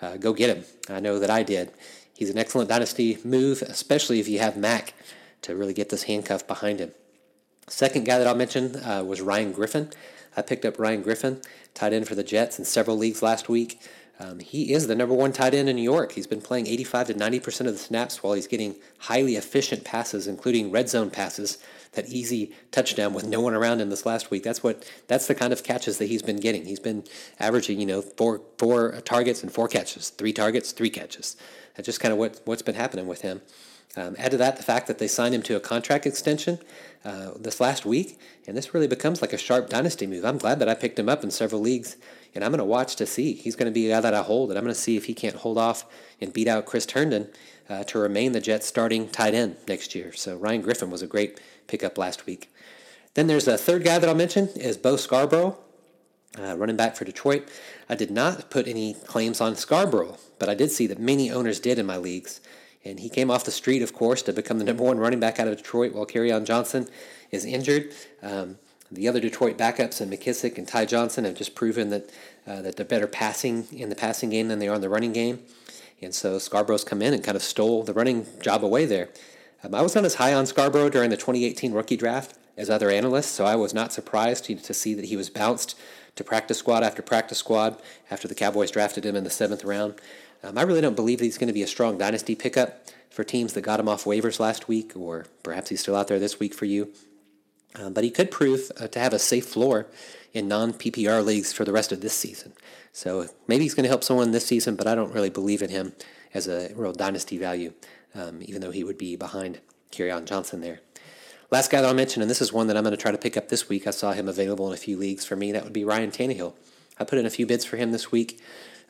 Uh, 0.00 0.16
go 0.16 0.32
get 0.32 0.56
him. 0.56 0.64
I 0.88 1.00
know 1.00 1.18
that 1.18 1.30
I 1.30 1.42
did. 1.42 1.72
He's 2.16 2.30
an 2.30 2.38
excellent 2.38 2.68
dynasty 2.68 3.18
move, 3.24 3.62
especially 3.62 4.20
if 4.20 4.28
you 4.28 4.38
have 4.38 4.56
Mack 4.56 4.94
to 5.42 5.56
really 5.56 5.74
get 5.74 5.88
this 5.88 6.04
handcuff 6.04 6.46
behind 6.46 6.78
him. 6.78 6.92
Second 7.66 8.06
guy 8.06 8.18
that 8.18 8.28
I'll 8.28 8.36
mention 8.36 8.76
uh, 8.76 9.02
was 9.02 9.20
Ryan 9.20 9.50
Griffin. 9.50 9.90
I 10.36 10.42
picked 10.42 10.64
up 10.64 10.78
Ryan 10.78 11.02
Griffin, 11.02 11.40
tight 11.74 11.92
end 11.92 12.06
for 12.06 12.14
the 12.14 12.22
Jets 12.22 12.60
in 12.60 12.64
several 12.64 12.96
leagues 12.96 13.22
last 13.22 13.48
week. 13.48 13.80
Um, 14.18 14.38
he 14.38 14.72
is 14.72 14.86
the 14.86 14.94
number 14.94 15.14
one 15.14 15.32
tight 15.32 15.52
end 15.52 15.68
in 15.68 15.76
New 15.76 15.82
York. 15.82 16.12
He's 16.12 16.26
been 16.26 16.40
playing 16.40 16.66
85 16.66 17.08
to 17.08 17.14
90% 17.14 17.60
of 17.60 17.66
the 17.66 17.78
snaps 17.78 18.22
while 18.22 18.32
he's 18.32 18.46
getting 18.46 18.76
highly 18.98 19.36
efficient 19.36 19.84
passes, 19.84 20.26
including 20.26 20.70
red 20.70 20.88
zone 20.88 21.10
passes. 21.10 21.58
That 21.92 22.08
easy 22.08 22.52
touchdown 22.70 23.12
with 23.14 23.26
no 23.26 23.40
one 23.40 23.54
around 23.54 23.80
him 23.80 23.90
this 23.90 24.04
last 24.04 24.30
week. 24.30 24.42
That's 24.42 24.62
what. 24.62 24.90
That's 25.06 25.26
the 25.26 25.34
kind 25.34 25.52
of 25.52 25.64
catches 25.64 25.96
that 25.98 26.06
he's 26.06 26.22
been 26.22 26.36
getting. 26.36 26.66
He's 26.66 26.80
been 26.80 27.04
averaging, 27.40 27.80
you 27.80 27.86
know, 27.86 28.02
four 28.02 28.42
four 28.58 29.00
targets 29.02 29.42
and 29.42 29.50
four 29.50 29.66
catches, 29.66 30.10
three 30.10 30.32
targets, 30.32 30.72
three 30.72 30.90
catches. 30.90 31.36
That's 31.74 31.86
just 31.86 32.00
kind 32.00 32.12
of 32.12 32.18
what, 32.18 32.40
what's 32.44 32.62
been 32.62 32.74
happening 32.74 33.06
with 33.06 33.22
him. 33.22 33.42
Um, 33.96 34.14
add 34.18 34.32
to 34.32 34.36
that 34.36 34.56
the 34.56 34.62
fact 34.62 34.88
that 34.88 34.98
they 34.98 35.08
signed 35.08 35.34
him 35.34 35.42
to 35.42 35.56
a 35.56 35.60
contract 35.60 36.06
extension 36.06 36.58
uh, 37.04 37.30
this 37.38 37.60
last 37.60 37.86
week, 37.86 38.18
and 38.46 38.56
this 38.56 38.74
really 38.74 38.86
becomes 38.86 39.22
like 39.22 39.32
a 39.32 39.38
sharp 39.38 39.70
dynasty 39.70 40.06
move. 40.06 40.24
I'm 40.24 40.36
glad 40.36 40.58
that 40.58 40.68
I 40.68 40.74
picked 40.74 40.98
him 40.98 41.08
up 41.08 41.24
in 41.24 41.30
several 41.30 41.62
leagues, 41.62 41.96
and 42.36 42.44
I'm 42.44 42.52
going 42.52 42.58
to 42.58 42.64
watch 42.64 42.96
to 42.96 43.06
see. 43.06 43.32
He's 43.32 43.56
going 43.56 43.66
to 43.66 43.72
be 43.72 43.86
a 43.86 43.94
guy 43.94 44.00
that 44.02 44.14
I 44.14 44.22
hold, 44.22 44.50
and 44.50 44.58
I'm 44.58 44.64
going 44.64 44.74
to 44.74 44.80
see 44.80 44.96
if 44.96 45.06
he 45.06 45.14
can't 45.14 45.36
hold 45.36 45.58
off 45.58 45.86
and 46.20 46.32
beat 46.32 46.46
out 46.46 46.66
Chris 46.66 46.88
Herndon 46.88 47.28
uh, 47.68 47.82
to 47.84 47.98
remain 47.98 48.32
the 48.32 48.40
Jets' 48.40 48.66
starting 48.66 49.08
tight 49.08 49.34
end 49.34 49.56
next 49.66 49.94
year. 49.94 50.12
So 50.12 50.36
Ryan 50.36 50.60
Griffin 50.60 50.90
was 50.90 51.02
a 51.02 51.06
great 51.06 51.40
pickup 51.66 51.98
last 51.98 52.26
week. 52.26 52.52
Then 53.14 53.26
there's 53.26 53.48
a 53.48 53.56
third 53.56 53.84
guy 53.84 53.98
that 53.98 54.08
I'll 54.08 54.14
mention 54.14 54.48
is 54.48 54.76
Bo 54.76 54.96
Scarborough 54.96 55.58
uh, 56.38 56.56
running 56.56 56.76
back 56.76 56.94
for 56.94 57.06
Detroit. 57.06 57.48
I 57.88 57.94
did 57.94 58.10
not 58.10 58.50
put 58.50 58.68
any 58.68 58.92
claims 58.92 59.40
on 59.40 59.56
Scarborough, 59.56 60.18
but 60.38 60.50
I 60.50 60.54
did 60.54 60.70
see 60.70 60.86
that 60.88 61.00
many 61.00 61.30
owners 61.30 61.58
did 61.58 61.78
in 61.78 61.86
my 61.86 61.96
leagues. 61.96 62.40
And 62.84 63.00
he 63.00 63.08
came 63.08 63.30
off 63.30 63.44
the 63.44 63.50
street, 63.50 63.82
of 63.82 63.92
course, 63.94 64.22
to 64.22 64.32
become 64.32 64.58
the 64.58 64.64
number 64.64 64.84
one 64.84 64.98
running 64.98 65.18
back 65.18 65.40
out 65.40 65.48
of 65.48 65.56
Detroit 65.56 65.92
while 65.92 66.06
Kerryon 66.06 66.44
Johnson 66.44 66.86
is 67.30 67.44
injured. 67.44 67.92
Um, 68.22 68.58
the 68.90 69.08
other 69.08 69.20
Detroit 69.20 69.58
backups 69.58 70.00
and 70.00 70.12
McKissic 70.12 70.58
and 70.58 70.66
Ty 70.66 70.86
Johnson 70.86 71.24
have 71.24 71.34
just 71.34 71.54
proven 71.54 71.90
that 71.90 72.10
uh, 72.46 72.62
that 72.62 72.76
they're 72.76 72.86
better 72.86 73.06
passing 73.06 73.66
in 73.72 73.88
the 73.88 73.96
passing 73.96 74.30
game 74.30 74.48
than 74.48 74.58
they 74.58 74.68
are 74.68 74.76
in 74.76 74.80
the 74.80 74.88
running 74.88 75.12
game. 75.12 75.40
And 76.00 76.14
so 76.14 76.38
Scarborough's 76.38 76.84
come 76.84 77.02
in 77.02 77.14
and 77.14 77.24
kind 77.24 77.36
of 77.36 77.42
stole 77.42 77.82
the 77.82 77.92
running 77.94 78.26
job 78.40 78.62
away 78.64 78.84
there. 78.84 79.08
Um, 79.64 79.74
I 79.74 79.82
was 79.82 79.94
not 79.94 80.04
as 80.04 80.16
high 80.16 80.34
on 80.34 80.46
Scarborough 80.46 80.90
during 80.90 81.10
the 81.10 81.16
2018 81.16 81.72
rookie 81.72 81.96
draft 81.96 82.38
as 82.56 82.70
other 82.70 82.90
analysts, 82.90 83.30
so 83.30 83.44
I 83.44 83.56
was 83.56 83.74
not 83.74 83.92
surprised 83.92 84.44
to, 84.44 84.54
to 84.54 84.74
see 84.74 84.94
that 84.94 85.06
he 85.06 85.16
was 85.16 85.30
bounced 85.30 85.76
to 86.14 86.24
practice 86.24 86.58
squad 86.58 86.82
after 86.82 87.02
practice 87.02 87.38
squad 87.38 87.80
after 88.10 88.28
the 88.28 88.34
Cowboys 88.34 88.70
drafted 88.70 89.04
him 89.04 89.16
in 89.16 89.24
the 89.24 89.30
seventh 89.30 89.64
round. 89.64 89.94
Um, 90.42 90.56
I 90.56 90.62
really 90.62 90.80
don't 90.80 90.96
believe 90.96 91.18
that 91.18 91.24
he's 91.24 91.38
going 91.38 91.48
to 91.48 91.52
be 91.52 91.62
a 91.62 91.66
strong 91.66 91.98
dynasty 91.98 92.34
pickup 92.34 92.86
for 93.10 93.24
teams 93.24 93.54
that 93.54 93.62
got 93.62 93.80
him 93.80 93.88
off 93.88 94.04
waivers 94.04 94.38
last 94.38 94.68
week, 94.68 94.92
or 94.94 95.26
perhaps 95.42 95.70
he's 95.70 95.80
still 95.80 95.96
out 95.96 96.08
there 96.08 96.18
this 96.18 96.38
week 96.38 96.54
for 96.54 96.66
you. 96.66 96.92
Um, 97.78 97.92
but 97.92 98.04
he 98.04 98.10
could 98.10 98.30
prove 98.30 98.70
uh, 98.80 98.88
to 98.88 98.98
have 98.98 99.12
a 99.12 99.18
safe 99.18 99.46
floor 99.46 99.86
in 100.32 100.48
non 100.48 100.72
PPR 100.72 101.24
leagues 101.24 101.52
for 101.52 101.64
the 101.64 101.72
rest 101.72 101.92
of 101.92 102.00
this 102.00 102.14
season. 102.14 102.52
So 102.92 103.28
maybe 103.46 103.64
he's 103.64 103.74
going 103.74 103.84
to 103.84 103.90
help 103.90 104.04
someone 104.04 104.30
this 104.30 104.46
season, 104.46 104.76
but 104.76 104.86
I 104.86 104.94
don't 104.94 105.12
really 105.12 105.30
believe 105.30 105.62
in 105.62 105.70
him 105.70 105.92
as 106.32 106.48
a 106.48 106.72
real 106.74 106.92
dynasty 106.92 107.38
value, 107.38 107.72
um, 108.14 108.40
even 108.42 108.60
though 108.60 108.70
he 108.70 108.84
would 108.84 108.98
be 108.98 109.16
behind 109.16 109.60
Kerryon 109.92 110.24
Johnson 110.24 110.60
there. 110.60 110.80
Last 111.50 111.70
guy 111.70 111.80
that 111.80 111.86
I'll 111.86 111.94
mention, 111.94 112.22
and 112.22 112.30
this 112.30 112.42
is 112.42 112.52
one 112.52 112.66
that 112.66 112.76
I'm 112.76 112.82
going 112.82 112.96
to 112.96 113.00
try 113.00 113.12
to 113.12 113.18
pick 113.18 113.36
up 113.36 113.48
this 113.48 113.68
week. 113.68 113.86
I 113.86 113.90
saw 113.90 114.12
him 114.12 114.28
available 114.28 114.66
in 114.66 114.74
a 114.74 114.78
few 114.78 114.96
leagues 114.96 115.24
for 115.24 115.36
me. 115.36 115.52
That 115.52 115.64
would 115.64 115.72
be 115.72 115.84
Ryan 115.84 116.10
Tannehill. 116.10 116.54
I 116.98 117.04
put 117.04 117.18
in 117.18 117.26
a 117.26 117.30
few 117.30 117.46
bids 117.46 117.64
for 117.64 117.76
him 117.76 117.92
this 117.92 118.10
week. 118.10 118.40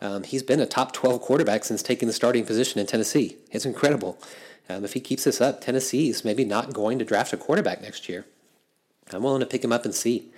Um, 0.01 0.23
he's 0.23 0.43
been 0.43 0.61
a 0.61 0.67
top 0.67 0.93
12 0.93 1.21
quarterback 1.21 1.65
since 1.65 1.83
taking 1.83 2.07
the 2.07 2.15
starting 2.15 2.45
position 2.45 2.81
in 2.81 2.87
Tennessee. 2.87 3.37
It's 3.51 3.67
incredible. 3.67 4.19
Um, 4.69 4.85
if 4.85 4.95
he 4.95 5.01
keeps 5.01 5.25
this 5.25 5.41
up, 5.41 5.61
Tennessee 5.61 6.09
is 6.09 6.25
maybe 6.25 6.45
not 6.45 6.73
going 6.73 6.99
to 6.99 7.05
draft 7.05 7.33
a 7.33 7.37
quarterback 7.37 7.83
next 7.83 8.09
year. 8.09 8.25
I'm 9.13 9.23
willing 9.23 9.41
to 9.41 9.47
pick 9.47 9.65
him 9.65 9.73
up 9.73 9.85
and 9.85 9.95
see. 9.95 10.31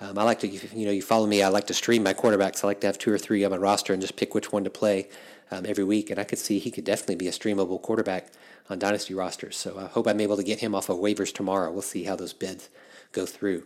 Um, 0.00 0.18
I 0.18 0.24
like 0.24 0.40
to, 0.40 0.48
you 0.48 0.86
know, 0.86 0.92
you 0.92 1.02
follow 1.02 1.26
me. 1.26 1.42
I 1.42 1.48
like 1.48 1.66
to 1.68 1.74
stream 1.74 2.02
my 2.02 2.12
quarterbacks. 2.12 2.62
I 2.62 2.66
like 2.66 2.80
to 2.80 2.86
have 2.86 2.98
two 2.98 3.12
or 3.12 3.18
three 3.18 3.44
on 3.44 3.50
my 3.50 3.56
roster 3.56 3.92
and 3.92 4.02
just 4.02 4.16
pick 4.16 4.34
which 4.34 4.52
one 4.52 4.64
to 4.64 4.70
play 4.70 5.08
um, 5.50 5.64
every 5.64 5.84
week. 5.84 6.10
And 6.10 6.18
I 6.18 6.24
could 6.24 6.38
see 6.38 6.58
he 6.58 6.70
could 6.70 6.84
definitely 6.84 7.16
be 7.16 7.28
a 7.28 7.32
streamable 7.32 7.80
quarterback 7.80 8.32
on 8.68 8.78
dynasty 8.78 9.14
rosters. 9.14 9.56
So 9.56 9.78
I 9.78 9.86
hope 9.86 10.06
I'm 10.06 10.20
able 10.20 10.36
to 10.36 10.42
get 10.42 10.60
him 10.60 10.74
off 10.74 10.88
of 10.88 10.98
waivers 10.98 11.32
tomorrow. 11.32 11.70
We'll 11.70 11.82
see 11.82 12.04
how 12.04 12.16
those 12.16 12.32
bids 12.32 12.68
go 13.12 13.24
through. 13.24 13.62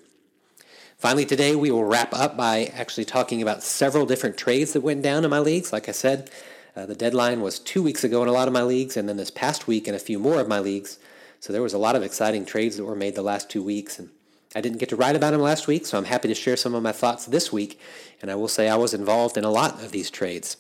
Finally, 0.99 1.25
today 1.25 1.57
we 1.57 1.71
will 1.71 1.85
wrap 1.85 2.13
up 2.13 2.37
by 2.37 2.71
actually 2.75 3.07
talking 3.07 3.41
about 3.41 3.63
several 3.63 4.05
different 4.05 4.37
trades 4.37 4.75
that 4.75 4.83
went 4.83 5.03
down 5.03 5.25
in 5.25 5.31
my 5.31 5.39
leagues. 5.39 5.73
Like 5.73 5.89
I 5.89 5.93
said, 5.93 6.31
uh, 6.77 6.85
the 6.85 6.95
deadline 6.95 7.41
was 7.41 7.59
two 7.59 7.83
weeks 7.83 8.05
ago 8.05 8.23
in 8.23 8.29
a 8.29 8.33
lot 8.33 8.47
of 8.47 8.55
my 8.55 8.63
leagues, 8.63 8.99
and 8.99 9.09
then 9.09 9.17
this 9.17 9.31
past 9.31 9.67
week 9.67 9.89
in 9.89 9.95
a 9.95 9.99
few 9.99 10.19
more 10.19 10.39
of 10.39 10.47
my 10.47 10.61
leagues. 10.61 10.99
So 11.41 11.53
there 11.53 11.63
was 11.63 11.73
a 11.73 11.79
lot 11.79 11.97
of 11.97 12.03
exciting 12.03 12.45
trades 12.45 12.77
that 12.77 12.85
were 12.85 12.95
made 12.95 13.15
the 13.15 13.23
last 13.23 13.49
two 13.49 13.63
weeks, 13.63 13.99
and 13.99 14.11
I 14.55 14.61
didn't 14.61 14.79
get 14.79 14.89
to 14.89 14.97
write 14.97 15.15
about 15.15 15.31
them 15.31 15.41
last 15.41 15.69
week, 15.69 15.87
so 15.87 15.97
I'm 15.97 16.07
happy 16.07 16.27
to 16.27 16.35
share 16.35 16.57
some 16.57 16.75
of 16.75 16.83
my 16.83 16.93
thoughts 16.93 17.27
this 17.27 17.53
week. 17.53 17.79
And 18.21 18.31
I 18.31 18.35
will 18.35 18.49
say 18.49 18.69
I 18.69 18.77
was 18.77 18.93
involved 18.93 19.37
in 19.37 19.45
a 19.45 19.51
lot 19.51 19.83
of 19.83 19.93
these 19.93 20.11
trades. 20.11 20.57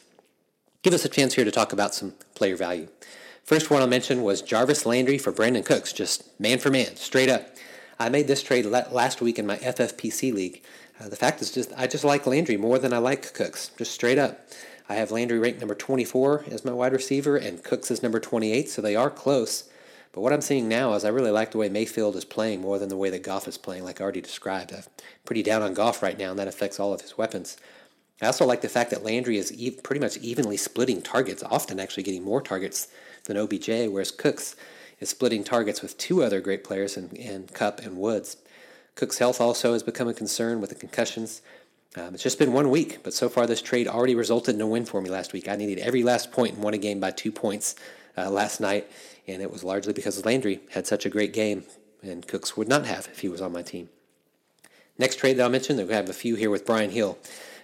Give 0.82 0.94
us 0.94 1.04
a 1.04 1.08
chance 1.08 1.34
here 1.34 1.44
to 1.44 1.50
talk 1.50 1.72
about 1.72 1.94
some 1.94 2.14
player 2.34 2.56
value. 2.56 2.88
First 3.44 3.70
one 3.70 3.82
I'll 3.82 3.88
mention 3.88 4.22
was 4.22 4.42
Jarvis 4.42 4.86
Landry 4.86 5.18
for 5.18 5.32
Brandin 5.32 5.64
Cooks, 5.64 5.92
just 5.92 6.38
man 6.40 6.58
for 6.58 6.70
man, 6.70 6.94
straight 6.94 7.28
up. 7.28 7.48
I 7.98 8.08
made 8.08 8.28
this 8.28 8.42
trade 8.42 8.64
last 8.64 9.20
week 9.20 9.38
in 9.38 9.46
my 9.46 9.56
FFPC 9.56 10.32
league. 10.32 10.62
Uh, 11.00 11.08
the 11.08 11.16
fact 11.16 11.42
is 11.42 11.50
just 11.50 11.72
I 11.76 11.86
just 11.86 12.04
like 12.04 12.26
Landry 12.26 12.56
more 12.56 12.78
than 12.78 12.92
I 12.92 12.98
like 12.98 13.34
Cooks, 13.34 13.72
just 13.76 13.92
straight 13.92 14.18
up. 14.18 14.40
I 14.88 14.94
have 14.94 15.10
Landry 15.10 15.38
ranked 15.38 15.60
number 15.60 15.74
24 15.74 16.44
as 16.50 16.64
my 16.64 16.72
wide 16.72 16.92
receiver 16.92 17.36
and 17.36 17.62
Cooks 17.62 17.90
is 17.90 18.02
number 18.02 18.20
28, 18.20 18.68
so 18.68 18.80
they 18.80 18.96
are 18.96 19.10
close. 19.10 19.68
But 20.12 20.22
what 20.22 20.32
I'm 20.32 20.40
seeing 20.40 20.68
now 20.68 20.94
is 20.94 21.04
I 21.04 21.08
really 21.08 21.30
like 21.30 21.52
the 21.52 21.58
way 21.58 21.68
Mayfield 21.68 22.16
is 22.16 22.24
playing 22.24 22.60
more 22.60 22.78
than 22.78 22.88
the 22.88 22.96
way 22.96 23.10
that 23.10 23.22
Goff 23.22 23.46
is 23.46 23.58
playing, 23.58 23.84
like 23.84 24.00
I 24.00 24.04
already 24.04 24.20
described. 24.20 24.72
I'm 24.72 24.82
pretty 25.24 25.42
down 25.42 25.62
on 25.62 25.74
Goff 25.74 26.02
right 26.02 26.18
now, 26.18 26.30
and 26.30 26.38
that 26.38 26.48
affects 26.48 26.80
all 26.80 26.92
of 26.92 27.00
his 27.00 27.16
weapons. 27.16 27.56
I 28.20 28.26
also 28.26 28.44
like 28.44 28.60
the 28.60 28.68
fact 28.68 28.90
that 28.90 29.04
Landry 29.04 29.38
is 29.38 29.52
e- 29.52 29.70
pretty 29.70 30.00
much 30.00 30.18
evenly 30.18 30.56
splitting 30.56 31.00
targets, 31.00 31.42
often 31.44 31.78
actually 31.78 32.02
getting 32.02 32.24
more 32.24 32.42
targets 32.42 32.88
than 33.24 33.36
OBJ, 33.36 33.88
whereas 33.88 34.10
Cooks 34.10 34.56
is 34.98 35.08
splitting 35.08 35.44
targets 35.44 35.80
with 35.80 35.96
two 35.96 36.22
other 36.22 36.40
great 36.40 36.64
players 36.64 36.96
in, 36.96 37.10
in 37.10 37.46
Kupp 37.48 37.80
and 37.80 37.96
Woods. 37.96 38.36
Cook's 38.96 39.18
health 39.18 39.40
also 39.40 39.72
has 39.72 39.82
become 39.82 40.08
a 40.08 40.14
concern 40.14 40.60
with 40.60 40.70
the 40.70 40.76
concussions. 40.76 41.40
Um, 41.96 42.14
it's 42.14 42.22
just 42.22 42.38
been 42.38 42.52
one 42.52 42.70
week, 42.70 42.98
but 43.02 43.14
so 43.14 43.28
far 43.28 43.46
this 43.46 43.62
trade 43.62 43.88
already 43.88 44.14
resulted 44.14 44.54
in 44.54 44.60
a 44.60 44.66
win 44.66 44.84
for 44.84 45.00
me 45.00 45.08
last 45.08 45.32
week. 45.32 45.48
I 45.48 45.56
needed 45.56 45.78
every 45.78 46.02
last 46.02 46.30
point 46.30 46.54
and 46.54 46.62
won 46.62 46.74
a 46.74 46.78
game 46.78 47.00
by 47.00 47.10
two 47.10 47.32
points 47.32 47.74
uh, 48.16 48.30
last 48.30 48.60
night, 48.60 48.90
and 49.30 49.42
it 49.42 49.50
was 49.50 49.64
largely 49.64 49.92
because 49.92 50.24
Landry 50.24 50.60
had 50.72 50.86
such 50.86 51.06
a 51.06 51.10
great 51.10 51.32
game, 51.32 51.64
and 52.02 52.26
Cooks 52.26 52.56
would 52.56 52.68
not 52.68 52.86
have 52.86 53.08
if 53.08 53.20
he 53.20 53.28
was 53.28 53.40
on 53.40 53.52
my 53.52 53.62
team. 53.62 53.88
Next 54.98 55.16
trade 55.16 55.36
that 55.36 55.44
I'll 55.44 55.50
mention, 55.50 55.76
we 55.76 55.92
have 55.92 56.08
a 56.08 56.14
few 56.14 56.34
here 56.34 56.50
with 56.50 56.66
Brian 56.66 56.90
Hill. 56.90 57.18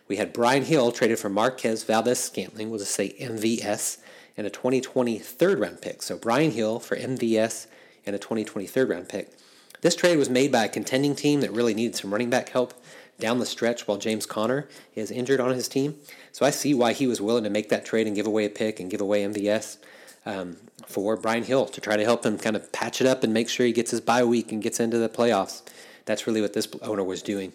We 0.08 0.16
had 0.16 0.32
Brian 0.32 0.64
Hill 0.64 0.92
traded 0.92 1.18
for 1.18 1.28
Marquez 1.28 1.84
Valdes 1.84 2.18
Scantling, 2.18 2.70
we'll 2.70 2.78
just 2.78 2.94
say 2.94 3.14
MVS, 3.20 3.98
and 4.36 4.46
a 4.46 4.50
2020 4.50 5.18
third 5.18 5.58
round 5.58 5.80
pick. 5.80 6.02
So 6.02 6.16
Brian 6.16 6.52
Hill 6.52 6.78
for 6.78 6.96
MVS 6.96 7.66
and 8.04 8.14
a 8.14 8.18
2020 8.18 8.66
third 8.66 8.88
round 8.88 9.08
pick. 9.08 9.32
This 9.80 9.96
trade 9.96 10.16
was 10.16 10.30
made 10.30 10.52
by 10.52 10.64
a 10.64 10.68
contending 10.68 11.14
team 11.14 11.40
that 11.40 11.52
really 11.52 11.74
needed 11.74 11.96
some 11.96 12.12
running 12.12 12.30
back 12.30 12.50
help 12.50 12.74
down 13.18 13.38
the 13.38 13.46
stretch 13.46 13.86
while 13.86 13.98
James 13.98 14.26
Conner 14.26 14.68
is 14.94 15.10
injured 15.10 15.40
on 15.40 15.50
his 15.50 15.68
team. 15.68 15.96
So 16.32 16.44
I 16.44 16.50
see 16.50 16.74
why 16.74 16.92
he 16.92 17.06
was 17.06 17.20
willing 17.20 17.44
to 17.44 17.50
make 17.50 17.68
that 17.70 17.84
trade 17.84 18.06
and 18.06 18.14
give 18.14 18.26
away 18.26 18.44
a 18.44 18.50
pick 18.50 18.78
and 18.78 18.90
give 18.90 19.00
away 19.00 19.24
MVS 19.24 19.78
um, 20.26 20.56
for 20.86 21.16
Brian 21.16 21.44
Hill 21.44 21.66
to 21.66 21.80
try 21.80 21.96
to 21.96 22.04
help 22.04 22.26
him 22.26 22.36
kind 22.36 22.56
of 22.56 22.70
patch 22.72 23.00
it 23.00 23.06
up 23.06 23.24
and 23.24 23.32
make 23.32 23.48
sure 23.48 23.64
he 23.64 23.72
gets 23.72 23.92
his 23.92 24.00
bye 24.00 24.24
week 24.24 24.52
and 24.52 24.62
gets 24.62 24.80
into 24.80 24.98
the 24.98 25.08
playoffs. 25.08 25.62
That's 26.04 26.26
really 26.26 26.40
what 26.40 26.52
this 26.52 26.68
owner 26.82 27.04
was 27.04 27.22
doing. 27.22 27.52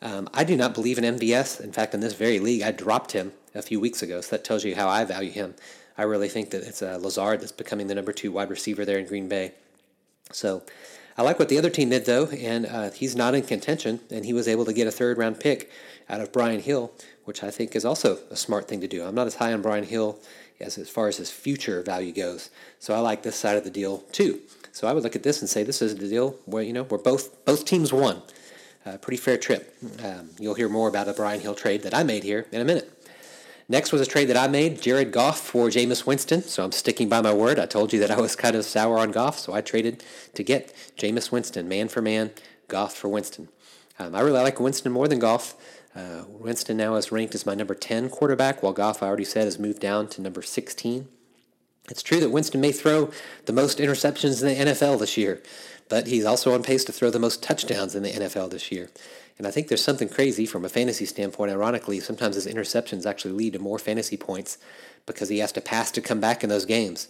Um, 0.00 0.28
I 0.32 0.44
do 0.44 0.56
not 0.56 0.74
believe 0.74 0.98
in 0.98 1.04
MVS. 1.18 1.60
In 1.60 1.72
fact, 1.72 1.94
in 1.94 2.00
this 2.00 2.14
very 2.14 2.38
league, 2.38 2.62
I 2.62 2.72
dropped 2.72 3.12
him 3.12 3.32
a 3.54 3.62
few 3.62 3.80
weeks 3.80 4.02
ago, 4.02 4.20
so 4.20 4.36
that 4.36 4.44
tells 4.44 4.64
you 4.64 4.74
how 4.74 4.88
I 4.88 5.04
value 5.04 5.30
him. 5.30 5.54
I 5.96 6.02
really 6.02 6.28
think 6.28 6.50
that 6.50 6.62
it's 6.62 6.82
uh, 6.82 6.98
Lazard 7.00 7.40
that's 7.40 7.52
becoming 7.52 7.86
the 7.86 7.94
number 7.94 8.12
two 8.12 8.32
wide 8.32 8.50
receiver 8.50 8.84
there 8.84 8.98
in 8.98 9.06
Green 9.06 9.28
Bay. 9.28 9.52
So 10.32 10.62
I 11.16 11.22
like 11.22 11.38
what 11.38 11.48
the 11.48 11.58
other 11.58 11.70
team 11.70 11.90
did, 11.90 12.06
though, 12.06 12.26
and 12.26 12.66
uh, 12.66 12.90
he's 12.90 13.14
not 13.14 13.34
in 13.34 13.42
contention, 13.42 14.00
and 14.10 14.24
he 14.24 14.32
was 14.32 14.48
able 14.48 14.64
to 14.64 14.72
get 14.72 14.88
a 14.88 14.90
third 14.90 15.16
round 15.16 15.38
pick 15.38 15.70
out 16.08 16.20
of 16.20 16.32
Brian 16.32 16.60
Hill, 16.60 16.92
which 17.24 17.42
I 17.42 17.50
think 17.50 17.76
is 17.76 17.84
also 17.84 18.18
a 18.30 18.36
smart 18.36 18.66
thing 18.66 18.80
to 18.80 18.88
do. 18.88 19.04
I'm 19.04 19.14
not 19.14 19.28
as 19.28 19.36
high 19.36 19.52
on 19.52 19.62
Brian 19.62 19.84
Hill 19.84 20.18
as, 20.64 20.78
as 20.78 20.88
far 20.88 21.08
as 21.08 21.18
his 21.18 21.30
future 21.30 21.82
value 21.82 22.12
goes, 22.12 22.50
so 22.78 22.94
I 22.94 22.98
like 22.98 23.22
this 23.22 23.36
side 23.36 23.56
of 23.56 23.64
the 23.64 23.70
deal 23.70 23.98
too. 24.12 24.40
So 24.72 24.88
I 24.88 24.92
would 24.92 25.04
look 25.04 25.14
at 25.14 25.22
this 25.22 25.40
and 25.40 25.48
say 25.48 25.62
this 25.62 25.82
is 25.82 25.94
the 25.96 26.08
deal 26.08 26.36
where 26.46 26.62
you 26.62 26.72
know 26.72 26.84
where 26.84 27.00
both 27.00 27.44
both 27.44 27.64
teams 27.64 27.92
won. 27.92 28.22
Uh, 28.84 28.96
pretty 28.98 29.16
fair 29.16 29.38
trip. 29.38 29.74
Um, 30.04 30.30
you'll 30.38 30.54
hear 30.54 30.68
more 30.68 30.88
about 30.88 31.08
a 31.08 31.12
Brian 31.12 31.40
Hill 31.40 31.54
trade 31.54 31.82
that 31.82 31.94
I 31.94 32.02
made 32.02 32.22
here 32.22 32.46
in 32.52 32.60
a 32.60 32.64
minute. 32.64 32.90
Next 33.66 33.92
was 33.92 34.02
a 34.02 34.06
trade 34.06 34.26
that 34.26 34.36
I 34.36 34.46
made, 34.46 34.82
Jared 34.82 35.10
Goff 35.10 35.40
for 35.40 35.68
Jameis 35.68 36.06
Winston. 36.06 36.42
So 36.42 36.62
I'm 36.62 36.72
sticking 36.72 37.08
by 37.08 37.22
my 37.22 37.32
word. 37.32 37.58
I 37.58 37.64
told 37.64 37.94
you 37.94 38.00
that 38.00 38.10
I 38.10 38.20
was 38.20 38.36
kind 38.36 38.54
of 38.54 38.64
sour 38.66 38.98
on 38.98 39.10
Goff, 39.10 39.38
so 39.38 39.54
I 39.54 39.62
traded 39.62 40.04
to 40.34 40.42
get 40.42 40.74
Jameis 40.98 41.32
Winston, 41.32 41.66
man 41.66 41.88
for 41.88 42.02
man, 42.02 42.32
Goff 42.68 42.94
for 42.94 43.08
Winston. 43.08 43.48
Um, 43.98 44.14
I 44.14 44.20
really 44.20 44.42
like 44.42 44.60
Winston 44.60 44.92
more 44.92 45.08
than 45.08 45.18
Goff. 45.18 45.54
Uh, 45.94 46.24
Winston 46.28 46.76
now 46.76 46.96
is 46.96 47.12
ranked 47.12 47.34
as 47.34 47.46
my 47.46 47.54
number 47.54 47.74
10 47.74 48.10
quarterback, 48.10 48.62
while 48.62 48.72
Goff, 48.72 49.02
I 49.02 49.06
already 49.06 49.24
said, 49.24 49.44
has 49.44 49.58
moved 49.58 49.80
down 49.80 50.08
to 50.08 50.20
number 50.20 50.42
16. 50.42 51.08
It's 51.90 52.02
true 52.02 52.18
that 52.20 52.30
Winston 52.30 52.60
may 52.60 52.72
throw 52.72 53.10
the 53.44 53.52
most 53.52 53.78
interceptions 53.78 54.42
in 54.42 54.48
the 54.48 54.72
NFL 54.72 54.98
this 54.98 55.16
year, 55.16 55.42
but 55.88 56.06
he's 56.06 56.24
also 56.24 56.54
on 56.54 56.62
pace 56.62 56.84
to 56.84 56.92
throw 56.92 57.10
the 57.10 57.18
most 57.18 57.42
touchdowns 57.42 57.94
in 57.94 58.02
the 58.02 58.10
NFL 58.10 58.50
this 58.50 58.72
year. 58.72 58.90
And 59.36 59.46
I 59.46 59.50
think 59.50 59.68
there's 59.68 59.84
something 59.84 60.08
crazy 60.08 60.46
from 60.46 60.64
a 60.64 60.68
fantasy 60.68 61.04
standpoint. 61.04 61.50
Ironically, 61.50 62.00
sometimes 62.00 62.36
his 62.36 62.46
interceptions 62.46 63.04
actually 63.04 63.34
lead 63.34 63.52
to 63.52 63.58
more 63.58 63.78
fantasy 63.78 64.16
points 64.16 64.58
because 65.06 65.28
he 65.28 65.38
has 65.40 65.52
to 65.52 65.60
pass 65.60 65.90
to 65.92 66.00
come 66.00 66.20
back 66.20 66.42
in 66.42 66.50
those 66.50 66.64
games. 66.64 67.08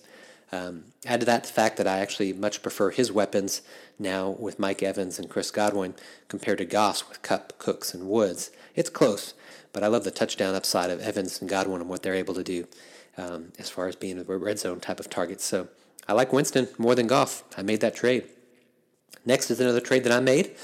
Um, 0.55 0.85
add 1.05 1.21
to 1.21 1.27
that 1.27 1.43
the 1.43 1.53
fact 1.53 1.79
that 1.79 1.88
I 1.88 1.99
actually 1.99 2.33
much 2.33 2.62
prefer 2.62 2.90
his 2.90 3.11
weapons 3.11 3.61
now 3.99 4.37
with 4.38 4.61
Mike 4.61 4.85
Evans 4.85 5.19
and 5.19 5.29
Chris 5.29 5.51
Godwin 5.51 5.95
compared 6.29 6.59
to 6.59 6.64
Goff's 6.64 7.09
with 7.09 7.23
Kupp, 7.23 7.59
Cooks, 7.59 7.93
and 7.93 8.09
Woods. 8.09 8.53
It's 8.77 8.88
close, 8.88 9.35
but 9.73 9.83
I 9.83 9.88
love 9.88 10.05
the 10.05 10.12
touchdown 10.12 10.55
upside 10.55 10.90
of 10.90 11.01
Evans 11.01 11.40
and 11.40 11.51
Godwin 11.51 11.81
and 11.81 11.90
what 11.90 12.05
they're 12.05 12.14
able 12.14 12.35
to 12.35 12.45
do 12.45 12.69
um, 13.19 13.53
as 13.59 13.69
far 13.69 13.88
as 13.88 13.97
being 13.97 14.17
a 14.17 14.23
red 14.23 14.61
zone 14.61 14.79
type 14.79 15.01
of 15.01 15.11
target. 15.11 15.40
So 15.40 15.67
I 16.07 16.12
like 16.12 16.33
Winston 16.33 16.69
more 16.79 16.95
than 16.95 17.09
Goff. 17.09 17.43
I 17.59 17.62
made 17.62 17.81
that 17.81 17.97
trade. 17.97 18.25
Next 19.27 19.51
is 19.51 19.59
another 19.59 19.81
trade 19.81 20.05
that 20.05 20.12
I 20.12 20.21
made 20.21 20.55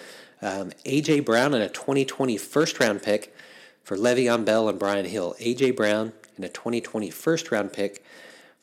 um, 0.41 0.71
A.J. 0.85 1.21
Brown 1.21 1.53
and 1.53 1.65
a 1.65 1.69
2020 1.69 2.37
first 2.37 2.79
round 2.79 3.03
pick 3.03 3.35
for 3.83 3.97
Le'Veon 3.97 4.45
Bell 4.45 4.69
and 4.69 4.79
Brian 4.79 5.07
Hill. 5.07 5.35
A.J. 5.41 5.73
Brown 5.73 6.13
and 6.37 6.45
a 6.45 6.49
2020 6.49 7.11
first 7.11 7.51
round 7.51 7.73
pick 7.73 8.05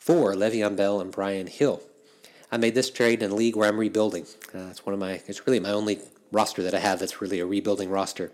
for 0.08 0.34
Le'Veon 0.36 0.78
Bell 0.78 1.02
and 1.02 1.12
Brian 1.12 1.48
Hill. 1.48 1.82
I 2.50 2.56
made 2.56 2.76
this 2.76 2.89
trade 2.89 3.22
in 3.22 3.30
a 3.30 3.36
league 3.36 3.58
where 3.58 3.67
I'm 3.67 3.78
rebuilding. 3.78 4.26
Uh, 4.56 4.70
it's 4.72 4.86
one 4.86 4.93
of 4.93 5.02
my, 5.02 5.22
it's 5.28 5.46
really 5.46 5.60
my 5.60 5.72
only 5.72 6.00
roster 6.32 6.63
that 6.63 6.74
I 6.74 6.80
have 6.80 7.00
that's 7.00 7.20
really 7.20 7.41
a 7.41 7.46
rebuilding 7.46 7.89
roster. 7.89 8.32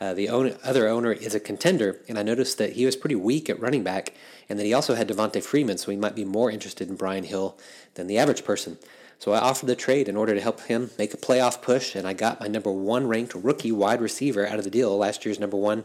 Uh, 0.00 0.14
the 0.14 0.28
own, 0.28 0.54
other 0.62 0.86
owner 0.86 1.10
is 1.10 1.34
a 1.34 1.40
contender, 1.40 2.00
and 2.08 2.20
I 2.20 2.22
noticed 2.22 2.56
that 2.58 2.74
he 2.74 2.86
was 2.86 2.94
pretty 2.94 3.16
weak 3.16 3.50
at 3.50 3.58
running 3.58 3.82
back, 3.82 4.14
and 4.48 4.60
that 4.60 4.64
he 4.64 4.72
also 4.72 4.94
had 4.94 5.08
Devonta 5.08 5.42
Freeman, 5.42 5.76
so 5.76 5.90
he 5.90 5.96
might 5.96 6.14
be 6.14 6.24
more 6.24 6.52
interested 6.52 6.88
in 6.88 6.94
Brian 6.94 7.24
Hill 7.24 7.58
than 7.94 8.06
the 8.06 8.16
average 8.16 8.44
person. 8.44 8.78
So 9.18 9.32
I 9.32 9.40
offered 9.40 9.66
the 9.66 9.74
trade 9.74 10.08
in 10.08 10.16
order 10.16 10.34
to 10.34 10.40
help 10.40 10.60
him 10.60 10.90
make 10.96 11.12
a 11.12 11.16
playoff 11.16 11.60
push, 11.60 11.96
and 11.96 12.06
I 12.06 12.12
got 12.12 12.40
my 12.40 12.46
number 12.46 12.70
one 12.70 13.08
ranked 13.08 13.34
rookie 13.34 13.72
wide 13.72 14.00
receiver 14.00 14.46
out 14.46 14.58
of 14.58 14.64
the 14.64 14.70
deal. 14.70 14.96
Last 14.96 15.24
year's 15.24 15.40
number 15.40 15.56
one 15.56 15.84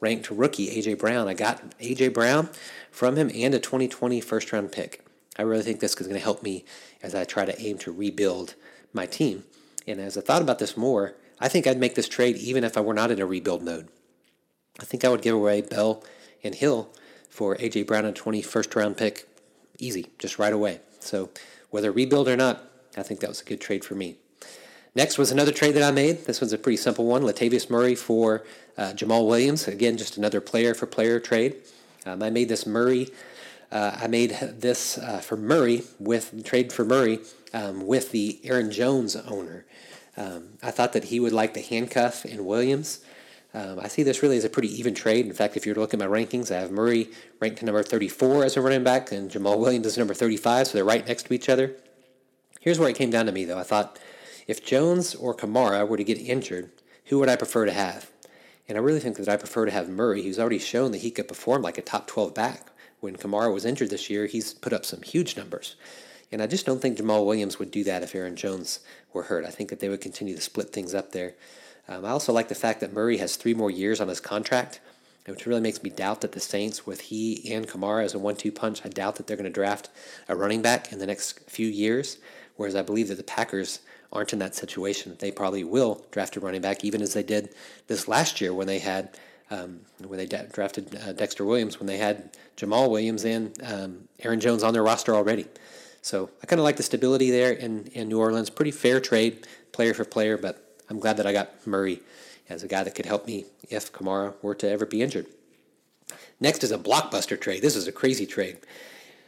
ranked 0.00 0.30
rookie, 0.30 0.70
A.J. 0.70 0.94
Brown. 0.94 1.26
I 1.26 1.34
got 1.34 1.62
A.J. 1.80 2.08
Brown 2.08 2.50
from 2.90 3.16
him 3.16 3.30
and 3.34 3.54
a 3.54 3.58
2020 3.58 4.20
first 4.20 4.52
round 4.52 4.70
pick. 4.70 5.02
I 5.38 5.42
really 5.42 5.62
think 5.62 5.80
this 5.80 5.94
is 5.94 6.06
going 6.06 6.18
to 6.18 6.22
help 6.22 6.42
me 6.42 6.64
as 7.02 7.14
I 7.14 7.24
try 7.24 7.46
to 7.46 7.58
aim 7.60 7.78
to 7.78 7.92
rebuild 7.92 8.54
my 8.92 9.06
team. 9.06 9.44
And 9.86 9.98
as 9.98 10.18
I 10.18 10.20
thought 10.20 10.42
about 10.42 10.58
this 10.58 10.76
more, 10.76 11.14
I 11.40 11.48
think 11.48 11.66
I'd 11.66 11.80
make 11.80 11.94
this 11.94 12.08
trade 12.08 12.36
even 12.36 12.64
if 12.64 12.76
I 12.76 12.82
were 12.82 12.94
not 12.94 13.10
in 13.10 13.20
a 13.20 13.26
rebuild 13.26 13.62
mode. 13.62 13.88
I 14.78 14.84
think 14.84 15.04
I 15.04 15.08
would 15.08 15.22
give 15.22 15.34
away 15.34 15.62
Bell 15.62 16.04
and 16.42 16.54
Hill 16.54 16.90
for 17.30 17.56
A.J. 17.58 17.84
Brown 17.84 18.04
and 18.04 18.14
20 18.14 18.42
first 18.42 18.74
round 18.76 18.96
pick 18.96 19.26
easy, 19.78 20.06
just 20.18 20.38
right 20.38 20.52
away. 20.52 20.80
So 21.00 21.30
whether 21.70 21.90
rebuild 21.90 22.28
or 22.28 22.36
not, 22.36 22.70
I 22.96 23.02
think 23.02 23.20
that 23.20 23.28
was 23.28 23.40
a 23.40 23.44
good 23.44 23.60
trade 23.60 23.84
for 23.84 23.94
me. 23.94 24.16
Next 24.96 25.18
was 25.18 25.32
another 25.32 25.50
trade 25.50 25.72
that 25.72 25.82
I 25.82 25.90
made. 25.90 26.24
This 26.26 26.40
one's 26.40 26.52
a 26.52 26.58
pretty 26.58 26.76
simple 26.76 27.04
one. 27.04 27.22
Latavius 27.22 27.68
Murray 27.68 27.96
for 27.96 28.44
uh, 28.78 28.92
Jamaal 28.92 29.26
Williams. 29.26 29.66
Again, 29.66 29.96
just 29.96 30.16
another 30.16 30.40
player 30.40 30.72
for 30.72 30.86
player 30.86 31.18
trade. 31.18 31.56
Um, 32.06 32.22
I 32.22 32.30
made 32.30 32.48
this 32.48 32.64
Murray. 32.64 33.08
Uh, 33.72 33.96
I 34.00 34.06
made 34.06 34.30
this 34.30 34.98
uh, 34.98 35.18
for 35.18 35.36
Murray 35.36 35.82
with 35.98 36.44
trade 36.44 36.72
for 36.72 36.84
Murray 36.84 37.18
um, 37.52 37.86
with 37.86 38.12
the 38.12 38.38
Aaron 38.44 38.70
Jones 38.70 39.16
owner. 39.16 39.64
Um, 40.16 40.50
I 40.62 40.70
thought 40.70 40.92
that 40.92 41.04
he 41.04 41.18
would 41.18 41.32
like 41.32 41.54
the 41.54 41.60
handcuff 41.60 42.24
in 42.24 42.44
Williams. 42.44 43.00
Um, 43.52 43.80
I 43.80 43.88
see 43.88 44.04
this 44.04 44.22
really 44.22 44.36
as 44.36 44.44
a 44.44 44.48
pretty 44.48 44.68
even 44.78 44.94
trade. 44.94 45.26
In 45.26 45.32
fact, 45.32 45.56
if 45.56 45.66
you 45.66 45.70
were 45.70 45.74
to 45.74 45.80
look 45.80 45.94
at 45.94 46.00
my 46.00 46.06
rankings, 46.06 46.54
I 46.54 46.60
have 46.60 46.70
Murray 46.70 47.08
ranked 47.40 47.58
to 47.58 47.64
number 47.64 47.82
34 47.82 48.44
as 48.44 48.56
a 48.56 48.60
running 48.60 48.84
back 48.84 49.10
and 49.10 49.30
Jamaal 49.30 49.58
Williams 49.58 49.86
is 49.86 49.98
number 49.98 50.14
35, 50.14 50.68
so 50.68 50.72
they're 50.72 50.84
right 50.84 51.06
next 51.06 51.24
to 51.24 51.34
each 51.34 51.48
other. 51.48 51.74
Here's 52.64 52.78
where 52.78 52.88
it 52.88 52.96
came 52.96 53.10
down 53.10 53.26
to 53.26 53.32
me, 53.32 53.44
though. 53.44 53.58
I 53.58 53.62
thought, 53.62 53.98
if 54.46 54.64
Jones 54.64 55.14
or 55.14 55.36
Kamara 55.36 55.86
were 55.86 55.98
to 55.98 56.02
get 56.02 56.16
injured, 56.16 56.70
who 57.04 57.18
would 57.18 57.28
I 57.28 57.36
prefer 57.36 57.66
to 57.66 57.72
have? 57.74 58.10
And 58.66 58.78
I 58.78 58.80
really 58.80 59.00
think 59.00 59.18
that 59.18 59.28
I 59.28 59.36
prefer 59.36 59.66
to 59.66 59.70
have 59.70 59.90
Murray, 59.90 60.22
who's 60.22 60.38
already 60.38 60.58
shown 60.58 60.90
that 60.92 61.02
he 61.02 61.10
could 61.10 61.28
perform 61.28 61.60
like 61.60 61.76
a 61.76 61.82
top 61.82 62.06
12 62.06 62.32
back. 62.32 62.70
When 63.00 63.16
Kamara 63.16 63.52
was 63.52 63.66
injured 63.66 63.90
this 63.90 64.08
year, 64.08 64.24
he's 64.24 64.54
put 64.54 64.72
up 64.72 64.86
some 64.86 65.02
huge 65.02 65.36
numbers. 65.36 65.76
And 66.32 66.40
I 66.40 66.46
just 66.46 66.64
don't 66.64 66.80
think 66.80 66.96
Jamaal 66.96 67.26
Williams 67.26 67.58
would 67.58 67.70
do 67.70 67.84
that 67.84 68.02
if 68.02 68.14
Aaron 68.14 68.34
Jones 68.34 68.80
were 69.12 69.24
hurt. 69.24 69.44
I 69.44 69.50
think 69.50 69.68
that 69.68 69.80
they 69.80 69.90
would 69.90 70.00
continue 70.00 70.34
to 70.34 70.40
split 70.40 70.70
things 70.70 70.94
up 70.94 71.12
there. 71.12 71.34
Um, 71.86 72.06
I 72.06 72.08
also 72.08 72.32
like 72.32 72.48
the 72.48 72.54
fact 72.54 72.80
that 72.80 72.94
Murray 72.94 73.18
has 73.18 73.36
three 73.36 73.52
more 73.52 73.70
years 73.70 74.00
on 74.00 74.08
his 74.08 74.20
contract, 74.20 74.80
which 75.26 75.44
really 75.44 75.60
makes 75.60 75.82
me 75.82 75.90
doubt 75.90 76.22
that 76.22 76.32
the 76.32 76.40
Saints, 76.40 76.86
with 76.86 77.02
he 77.02 77.52
and 77.52 77.68
Kamara 77.68 78.04
as 78.04 78.14
a 78.14 78.18
one 78.18 78.36
two 78.36 78.50
punch, 78.50 78.86
I 78.86 78.88
doubt 78.88 79.16
that 79.16 79.26
they're 79.26 79.36
going 79.36 79.44
to 79.44 79.50
draft 79.50 79.90
a 80.28 80.34
running 80.34 80.62
back 80.62 80.90
in 80.92 80.98
the 80.98 81.06
next 81.06 81.40
few 81.40 81.66
years. 81.66 82.16
Whereas 82.56 82.76
I 82.76 82.82
believe 82.82 83.08
that 83.08 83.16
the 83.16 83.24
Packers 83.24 83.80
aren't 84.12 84.32
in 84.32 84.38
that 84.38 84.54
situation. 84.54 85.16
They 85.18 85.30
probably 85.30 85.64
will 85.64 86.04
draft 86.12 86.36
a 86.36 86.40
running 86.40 86.60
back, 86.60 86.84
even 86.84 87.02
as 87.02 87.14
they 87.14 87.22
did 87.22 87.54
this 87.88 88.06
last 88.06 88.40
year 88.40 88.54
when 88.54 88.66
they 88.66 88.78
had 88.78 89.18
um, 89.50 89.80
when 90.06 90.18
they 90.18 90.26
de- 90.26 90.46
drafted 90.52 90.96
uh, 90.96 91.12
Dexter 91.12 91.44
Williams, 91.44 91.78
when 91.78 91.86
they 91.86 91.98
had 91.98 92.30
Jamaal 92.56 92.90
Williams 92.90 93.24
and 93.24 93.52
um, 93.62 94.08
Aaron 94.20 94.40
Jones 94.40 94.62
on 94.62 94.72
their 94.72 94.82
roster 94.82 95.14
already. 95.14 95.46
So 96.00 96.30
I 96.42 96.46
kind 96.46 96.60
of 96.60 96.64
like 96.64 96.76
the 96.76 96.82
stability 96.82 97.30
there 97.30 97.52
in, 97.52 97.86
in 97.88 98.08
New 98.08 98.18
Orleans. 98.18 98.50
Pretty 98.50 98.70
fair 98.70 99.00
trade, 99.00 99.46
player 99.72 99.94
for 99.94 100.04
player, 100.04 100.36
but 100.38 100.80
I'm 100.88 100.98
glad 100.98 101.18
that 101.18 101.26
I 101.26 101.32
got 101.32 101.66
Murray 101.66 102.00
as 102.48 102.62
a 102.62 102.68
guy 102.68 102.84
that 102.84 102.94
could 102.94 103.06
help 103.06 103.26
me 103.26 103.46
if 103.70 103.92
Kamara 103.92 104.34
were 104.42 104.54
to 104.56 104.68
ever 104.68 104.86
be 104.86 105.02
injured. 105.02 105.26
Next 106.40 106.64
is 106.64 106.72
a 106.72 106.78
blockbuster 106.78 107.40
trade. 107.40 107.62
This 107.62 107.76
is 107.76 107.86
a 107.86 107.92
crazy 107.92 108.26
trade. 108.26 108.58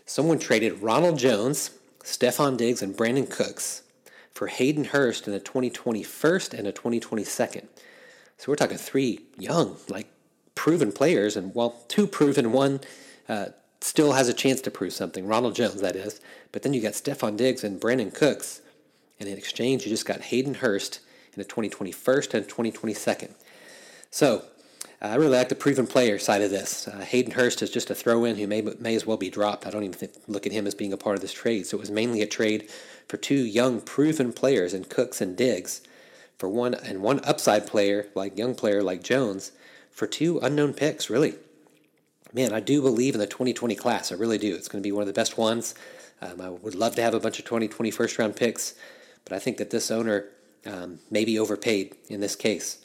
Someone 0.05 0.39
traded 0.39 0.83
Ronald 0.83 1.19
Jones, 1.19 1.71
Stefon 2.07 2.57
Diggs, 2.57 2.83
and 2.83 2.97
Brandin 2.97 3.29
Cooks 3.29 3.83
for 4.33 4.47
Hayden 4.47 4.85
Hurst 4.85 5.27
in 5.27 5.35
a 5.35 5.41
2020 5.41 6.05
first 6.05 6.55
and 6.55 6.67
a 6.69 6.73
2020 6.73 7.25
second. 7.25 7.69
So 8.39 8.53
we're 8.53 8.57
talking 8.57 8.77
three 8.77 9.23
young, 9.37 9.77
like 9.89 10.07
proven 10.55 10.93
players, 10.93 11.37
and 11.37 11.53
well, 11.53 11.83
two 11.89 12.07
proven, 12.07 12.53
one 12.53 12.81
uh, 13.29 13.47
still 13.81 14.13
has 14.13 14.29
a 14.29 14.35
chance 14.35 14.61
to 14.63 14.71
prove 14.71 14.93
something. 14.93 15.27
Ronald 15.27 15.57
Jones, 15.57 15.81
that 15.81 15.97
is. 15.97 16.21
But 16.53 16.63
then 16.63 16.73
you 16.73 16.81
got 16.81 16.93
Stefon 16.93 17.37
Diggs 17.37 17.65
and 17.65 17.81
Brandin 17.81 18.15
Cooks, 18.15 18.61
and 19.19 19.29
in 19.29 19.37
exchange, 19.37 19.85
you 19.85 19.91
just 19.91 20.07
got 20.07 20.21
Hayden 20.23 20.55
Hurst 20.55 21.01
in 21.33 21.41
the 21.41 21.45
2020 21.45 21.91
first 21.91 22.35
and 22.35 22.45
2020 22.45 22.95
second. 22.95 23.35
So 24.13 24.45
I 25.01 25.15
really 25.17 25.37
like 25.37 25.51
the 25.51 25.55
proven 25.55 25.87
player 25.87 26.19
side 26.19 26.41
of 26.41 26.51
this. 26.51 26.89
Uh, 26.89 27.01
Hayden 27.01 27.33
Hurst 27.33 27.61
is 27.61 27.71
just 27.71 27.91
a 27.91 27.95
throw-in 27.95 28.37
who 28.37 28.47
may 28.47 28.63
may 28.63 28.95
as 28.95 29.07
well 29.07 29.19
be 29.19 29.29
dropped. 29.29 29.67
I 29.67 29.71
don't 29.71 29.83
even 29.83 29.95
think, 29.95 30.13
look 30.27 30.47
at 30.47 30.53
him 30.53 30.67
as 30.67 30.75
being 30.75 30.93
a 30.93 30.97
part 30.97 31.17
of 31.17 31.23
this 31.23 31.35
trade. 31.35 31.67
So 31.67 31.77
it 31.77 31.81
was 31.81 31.91
mainly 31.91 32.23
a 32.23 32.27
trade 32.27 32.71
for 33.07 33.19
two 33.19 33.45
young 33.45 33.81
proven 33.81 34.33
players 34.33 34.73
in 34.73 34.85
Cooks 34.85 35.21
and 35.21 35.37
Diggs, 35.37 35.83
for 36.39 36.49
one 36.49 36.75
and 36.75 37.03
one 37.03 37.21
upside 37.25 37.67
player 37.67 38.07
like 38.15 38.39
young 38.39 38.55
player 38.55 38.83
like 38.83 39.03
Jones, 39.03 39.53
for 39.91 40.07
two 40.07 40.39
unknown 40.39 40.73
picks. 40.73 41.11
Really, 41.11 41.35
man, 42.33 42.55
I 42.55 42.61
do 42.61 42.81
believe 42.81 43.15
in 43.15 43.21
the 43.21 43.27
2020 43.27 43.75
class. 43.75 44.11
I 44.11 44.15
really 44.15 44.39
do. 44.39 44.55
It's 44.55 44.69
going 44.69 44.83
to 44.83 44.87
be 44.87 44.93
one 44.93 45.03
of 45.03 45.09
the 45.09 45.13
best 45.13 45.37
ones. 45.37 45.75
Um, 46.23 46.41
I 46.41 46.49
would 46.49 46.75
love 46.75 46.95
to 46.97 47.03
have 47.03 47.13
a 47.13 47.21
bunch 47.21 47.39
of 47.39 47.45
2020 47.45 47.91
first 47.91 48.19
round 48.19 48.35
picks, 48.35 48.75
but 49.25 49.35
I 49.35 49.39
think 49.39 49.59
that 49.59 49.69
this 49.69 49.91
owner 49.91 50.25
um, 50.65 51.01
may 51.11 51.27
be 51.27 51.39
overpaid 51.39 51.95
in 52.09 52.21
this 52.21 52.35
case. 52.35 52.79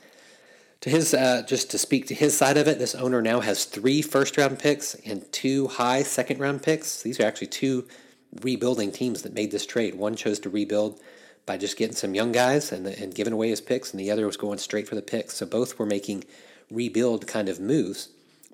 To 0.82 0.90
his, 0.90 1.14
uh, 1.14 1.44
just 1.48 1.70
to 1.72 1.78
speak 1.78 2.08
to 2.08 2.16
his 2.16 2.36
side 2.36 2.58
of 2.58 2.68
it, 2.68 2.80
this 2.80 2.96
owner 2.96 3.22
now 3.22 3.40
has 3.40 3.66
three 3.66 4.02
first 4.02 4.36
round 4.36 4.58
picks 4.58 4.96
and 5.06 5.32
two 5.32 5.68
high 5.68 6.02
second 6.02 6.40
round 6.40 6.64
picks. 6.64 7.04
These 7.04 7.20
are 7.20 7.26
actually 7.26 7.48
two 7.48 7.88
rebuilding 8.42 8.92
teams 8.92 9.22
that 9.22 9.34
made 9.34 9.52
this 9.52 9.68
trade. 9.68 9.94
One 9.94 10.16
chose 10.16 10.40
to 10.40 10.50
rebuild 10.50 11.00
by 11.46 11.58
just 11.58 11.78
getting 11.78 11.96
some 11.96 12.16
young 12.16 12.32
guys 12.32 12.72
and, 12.72 12.88
and 12.88 13.14
giving 13.14 13.34
away 13.34 13.50
his 13.50 13.62
picks, 13.62 13.92
and 13.92 14.00
the 14.00 14.10
other 14.10 14.26
was 14.26 14.38
going 14.38 14.58
straight 14.58 14.88
for 14.88 14.96
the 14.96 15.02
picks. 15.04 15.36
So 15.36 15.46
both 15.46 15.78
were 15.78 15.86
making 15.86 16.24
rebuild 16.72 17.28
kind 17.28 17.48
of 17.48 17.60
moves, 17.60 18.10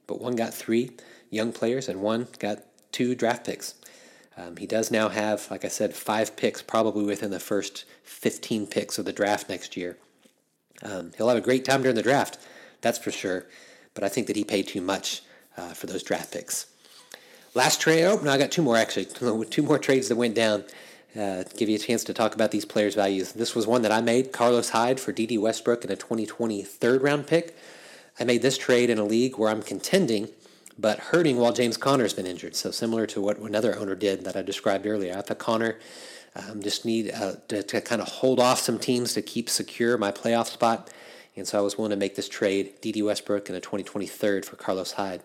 but 0.05 0.19
one 0.19 0.35
got 0.35 0.53
three 0.53 0.91
young 1.29 1.53
players 1.53 1.87
and 1.87 2.01
one 2.01 2.27
got 2.39 2.59
two 2.91 3.15
draft 3.15 3.45
picks. 3.45 3.75
Um, 4.35 4.57
he 4.57 4.67
does 4.67 4.91
now 4.91 5.07
have, 5.07 5.49
like 5.49 5.63
I 5.63 5.69
said, 5.69 5.93
five 5.93 6.35
picks 6.35 6.61
probably 6.61 7.05
within 7.05 7.31
the 7.31 7.39
first 7.39 7.85
15 8.03 8.67
picks 8.67 8.97
of 8.97 9.05
the 9.05 9.13
draft 9.13 9.47
next 9.47 9.77
year. 9.77 9.97
Um, 10.83 11.11
he'll 11.17 11.29
have 11.29 11.37
a 11.37 11.41
great 11.41 11.65
time 11.65 11.81
during 11.81 11.95
the 11.95 12.03
draft, 12.03 12.37
that's 12.81 12.97
for 12.97 13.11
sure. 13.11 13.45
But 13.93 14.03
I 14.03 14.09
think 14.09 14.27
that 14.27 14.35
he 14.35 14.43
paid 14.43 14.67
too 14.67 14.81
much 14.81 15.23
uh, 15.57 15.73
for 15.73 15.87
those 15.87 16.03
draft 16.03 16.31
picks. 16.33 16.67
Last 17.55 17.81
trade. 17.81 18.05
Oh, 18.05 18.19
no, 18.21 18.31
I 18.31 18.37
got 18.37 18.51
two 18.51 18.61
more 18.61 18.77
actually. 18.77 19.05
Two 19.49 19.63
more 19.63 19.79
trades 19.79 20.09
that 20.09 20.15
went 20.15 20.35
down. 20.35 20.63
Uh, 21.17 21.43
give 21.57 21.67
you 21.67 21.75
a 21.75 21.79
chance 21.79 22.03
to 22.03 22.13
talk 22.13 22.35
about 22.35 22.51
these 22.51 22.65
players' 22.65 22.93
values. 22.93 23.31
This 23.31 23.55
was 23.55 23.65
one 23.65 23.81
that 23.81 23.91
I 23.91 24.01
made. 24.01 24.31
Carlos 24.31 24.69
Hyde 24.69 24.99
for 24.99 25.11
Dede 25.11 25.39
Westbrook 25.39 25.83
in 25.83 25.89
a 25.89 25.95
2020 25.95 26.61
third 26.61 27.01
round 27.01 27.25
pick. 27.25 27.57
I 28.19 28.23
made 28.23 28.43
this 28.43 28.57
trade 28.57 28.91
in 28.91 28.99
a 28.99 29.03
league 29.03 29.37
where 29.37 29.49
I'm 29.49 29.63
contending, 29.63 30.29
but 30.77 30.99
hurting 30.99 31.37
while 31.37 31.53
James 31.53 31.77
Conner's 31.77 32.13
been 32.13 32.27
injured. 32.27 32.55
So 32.55 32.71
similar 32.71 33.05
to 33.07 33.21
what 33.21 33.39
another 33.39 33.77
owner 33.77 33.95
did 33.95 34.23
that 34.25 34.35
I 34.35 34.41
described 34.41 34.85
earlier. 34.85 35.17
I 35.17 35.21
thought 35.21 35.39
Conner 35.39 35.77
um, 36.35 36.61
just 36.61 36.85
need 36.85 37.11
uh, 37.11 37.33
to, 37.47 37.63
to, 37.63 37.81
kind 37.81 38.01
of 38.01 38.07
hold 38.07 38.39
off 38.39 38.59
some 38.59 38.77
teams 38.77 39.13
to 39.13 39.21
keep 39.21 39.49
secure 39.49 39.97
my 39.97 40.11
playoff 40.11 40.47
spot. 40.47 40.91
And 41.35 41.47
so 41.47 41.57
I 41.57 41.61
was 41.61 41.77
willing 41.77 41.91
to 41.91 41.97
make 41.97 42.15
this 42.15 42.29
trade, 42.29 42.73
Dede 42.81 43.03
Westbrook 43.03 43.49
in 43.49 43.55
a 43.55 43.59
2023 43.59 44.41
for 44.41 44.55
Carlos 44.55 44.93
Hyde. 44.93 45.21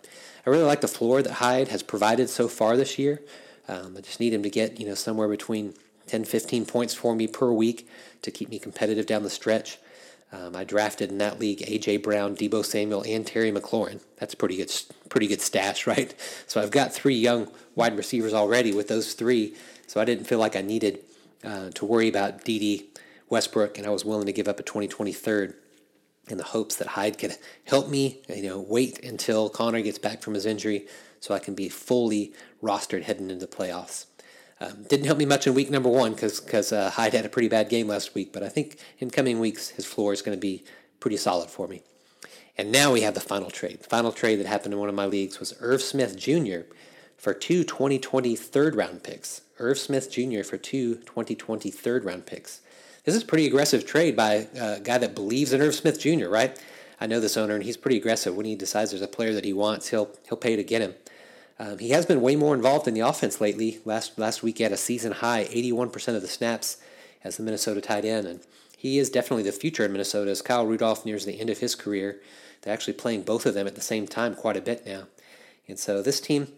I 0.47 0.51
really 0.51 0.65
like 0.65 0.81
the 0.81 0.88
floor 0.88 1.23
that 1.23 1.35
Hyde 1.35 1.69
has 1.69 1.83
provided 1.83 2.29
so 2.29 2.49
far 2.49 2.77
this 2.77 2.99
year. 2.99 3.23
Um, 3.69 3.95
I 3.97 4.01
just 4.01 4.21
need 4.21 4.33
him 4.33 4.43
to 4.43 4.51
get 4.51 4.81
you 4.81 4.87
know 4.87 4.95
somewhere 4.95 5.29
between 5.29 5.75
10, 6.07 6.25
15 6.25 6.67
points 6.67 6.95
for 6.95 7.15
me 7.15 7.27
per 7.27 7.51
week 7.53 7.88
to 8.23 8.31
keep 8.31 8.49
me 8.49 8.59
competitive 8.59 9.07
down 9.07 9.23
the 9.23 9.31
stretch. 9.31 9.79
Um, 10.33 10.57
I 10.57 10.64
drafted 10.64 11.11
in 11.11 11.18
that 11.18 11.38
league 11.38 11.59
AJ 11.59 12.03
Brown, 12.03 12.35
Deebo 12.35 12.64
Samuel, 12.64 13.05
and 13.07 13.27
Terry 13.27 13.53
McLaurin. 13.53 14.01
That's 14.16 14.35
pretty 14.35 14.57
good, 14.57 14.73
pretty 15.11 15.27
good 15.27 15.42
stash, 15.42 15.87
right? 15.87 16.14
So 16.47 16.61
I've 16.61 16.71
got 16.71 16.92
three 16.92 17.16
young 17.16 17.51
wide 17.75 17.97
receivers 17.97 18.33
already 18.33 18.73
with 18.73 18.88
those 18.88 19.12
three 19.12 19.55
so 19.92 20.01
I 20.01 20.07
didn't 20.07 20.25
feel 20.25 20.38
like 20.38 20.57
I 20.57 20.62
needed 20.62 21.01
uh, 21.45 21.68
to 21.75 21.85
worry 21.85 22.09
about 22.09 22.45
Dede 22.45 22.85
Westbrook, 23.29 23.77
and 23.77 23.87
I 23.87 23.90
was 23.90 24.07
willing 24.07 24.25
to 24.25 24.33
give 24.33 24.49
up 24.49 24.59
a 24.59 24.62
2023rd 24.62 25.53
in 26.29 26.38
the 26.38 26.45
hopes 26.45 26.77
that 26.77 26.87
Hyde 26.87 27.18
could 27.18 27.37
help 27.64 27.90
me, 27.90 28.23
you 28.27 28.45
know, 28.45 28.59
wait 28.59 29.05
until 29.05 29.51
Conner 29.51 29.83
gets 29.83 29.99
back 29.99 30.23
from 30.23 30.33
his 30.33 30.47
injury 30.47 30.87
so 31.21 31.35
I 31.35 31.40
can 31.40 31.55
be 31.55 31.68
fully 31.68 32.33
rostered 32.62 33.03
heading 33.03 33.29
into 33.29 33.45
the 33.45 33.53
playoffs. 33.55 34.07
Um, 34.62 34.85
didn't 34.85 35.07
help 35.07 35.18
me 35.18 35.25
much 35.25 35.48
in 35.48 35.55
week 35.55 35.70
number 35.70 35.88
one 35.88 36.12
because 36.12 36.72
uh, 36.72 36.90
Hyde 36.90 37.14
had 37.14 37.27
a 37.27 37.29
pretty 37.29 37.48
bad 37.48 37.68
game 37.68 37.88
last 37.88 38.14
week, 38.14 38.33
but 38.33 38.44
I 38.44 38.48
think 38.48 38.79
in 39.01 39.11
coming 39.11 39.40
weeks 39.40 39.70
his 39.70 39.85
floor 39.85 40.12
is 40.12 40.22
going 40.22 40.37
to 40.37 40.40
be 40.40 40.62
pretty 41.01 41.16
solid 41.16 41.51
for 41.51 41.66
me. 41.66 41.83
And 42.57 42.70
now 42.70 42.92
we 42.92 43.01
have 43.01 43.14
the 43.14 43.20
final 43.20 43.51
trade. 43.51 43.81
The 43.81 43.88
final 43.88 44.12
trade 44.12 44.37
that 44.37 44.46
happened 44.46 44.75
in 44.75 44.79
one 44.79 44.88
of 44.88 44.94
my 44.94 45.07
leagues 45.07 45.40
was 45.40 45.57
Irv 45.59 45.83
Smith 45.83 46.16
Jr. 46.16 46.61
for 47.16 47.35
two 47.35 47.64
2020 47.64 48.37
third 48.37 48.77
round 48.77 49.03
picks. 49.03 49.40
Irv 49.59 49.79
Smith 49.79 50.12
Jr. 50.12 50.42
for 50.44 50.59
two 50.59 50.96
2020 50.96 51.70
third 51.72 52.05
round 52.05 52.27
picks. 52.27 52.61
This 53.05 53.16
is 53.16 53.25
a 53.25 53.27
pretty 53.27 53.48
aggressive 53.48 53.85
trade 53.85 54.14
by 54.14 54.46
a 54.55 54.79
guy 54.79 54.98
that 54.98 55.16
believes 55.16 55.53
in 55.53 55.61
Irv 55.61 55.75
Smith 55.75 55.98
Jr., 55.98 56.29
right? 56.29 56.57
I 57.01 57.07
know 57.07 57.18
this 57.18 57.37
owner, 57.37 57.57
and 57.57 57.64
he's 57.64 57.77
pretty 57.77 57.96
aggressive. 57.96 58.37
When 58.37 58.46
he 58.46 58.55
decides 58.55 58.92
there's 58.92 59.03
a 59.03 59.09
player 59.09 59.35
that 59.35 59.44
he 59.44 59.53
wants, 59.53 59.88
he'll 59.88 60.11
he'll 60.29 60.38
pay 60.38 60.55
to 60.55 60.62
get 60.62 60.83
him. 60.83 60.94
Um, 61.62 61.79
he 61.79 61.90
has 61.90 62.07
been 62.07 62.20
way 62.20 62.35
more 62.35 62.57
involved 62.57 62.88
in 62.88 62.94
the 62.94 63.01
offense 63.01 63.40
lately. 63.40 63.79
Last 63.85 64.18
last 64.18 64.42
week, 64.42 64.59
had 64.59 64.72
a 64.72 64.77
season 64.77 65.12
high 65.12 65.44
81% 65.44 66.16
of 66.16 66.20
the 66.20 66.27
snaps 66.27 66.79
as 67.22 67.37
the 67.37 67.44
Minnesota 67.44 67.81
tight 67.81 68.05
end, 68.05 68.27
and 68.27 68.40
he 68.77 68.98
is 68.98 69.09
definitely 69.09 69.44
the 69.44 69.53
future 69.53 69.85
in 69.85 69.92
Minnesota. 69.92 70.33
As 70.33 70.42
Kyle 70.42 70.66
Rudolph 70.66 71.07
nears 71.07 71.25
the 71.25 71.38
end 71.38 71.51
of 71.51 71.59
his 71.59 71.77
career, 71.77 72.20
they're 72.61 72.75
actually 72.75 72.94
playing 72.94 73.22
both 73.22 73.46
of 73.46 73.55
them 73.55 73.68
at 73.68 73.77
the 73.77 73.81
same 73.81 74.09
time 74.09 74.35
quite 74.35 74.57
a 74.57 74.61
bit 74.61 74.85
now, 74.85 75.05
and 75.68 75.79
so 75.79 76.03
this 76.03 76.20
team 76.20 76.48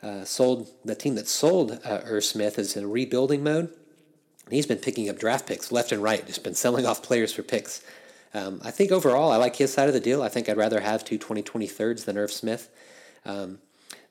uh, 0.00 0.22
sold 0.22 0.70
the 0.84 0.94
team 0.94 1.16
that 1.16 1.26
sold 1.26 1.80
uh, 1.84 2.02
Irv 2.04 2.22
Smith 2.22 2.56
is 2.56 2.76
in 2.76 2.88
rebuilding 2.88 3.42
mode. 3.42 3.74
And 4.44 4.54
he's 4.54 4.66
been 4.66 4.78
picking 4.78 5.08
up 5.08 5.18
draft 5.18 5.46
picks 5.46 5.72
left 5.72 5.90
and 5.90 6.00
right, 6.00 6.24
just 6.24 6.44
been 6.44 6.54
selling 6.54 6.86
off 6.90 7.02
players 7.02 7.32
for 7.32 7.42
picks. 7.42 7.82
Um, 8.32 8.60
I 8.64 8.70
think 8.70 8.92
overall, 8.92 9.32
I 9.32 9.36
like 9.38 9.56
his 9.56 9.72
side 9.72 9.88
of 9.88 9.94
the 9.94 10.00
deal. 10.00 10.22
I 10.22 10.28
think 10.28 10.48
I'd 10.48 10.56
rather 10.56 10.80
have 10.80 11.04
two 11.04 11.18
2020 11.18 11.66
thirds 11.66 12.04
than 12.04 12.16
Irv 12.16 12.30
Smith. 12.30 12.70
Um, 13.24 13.58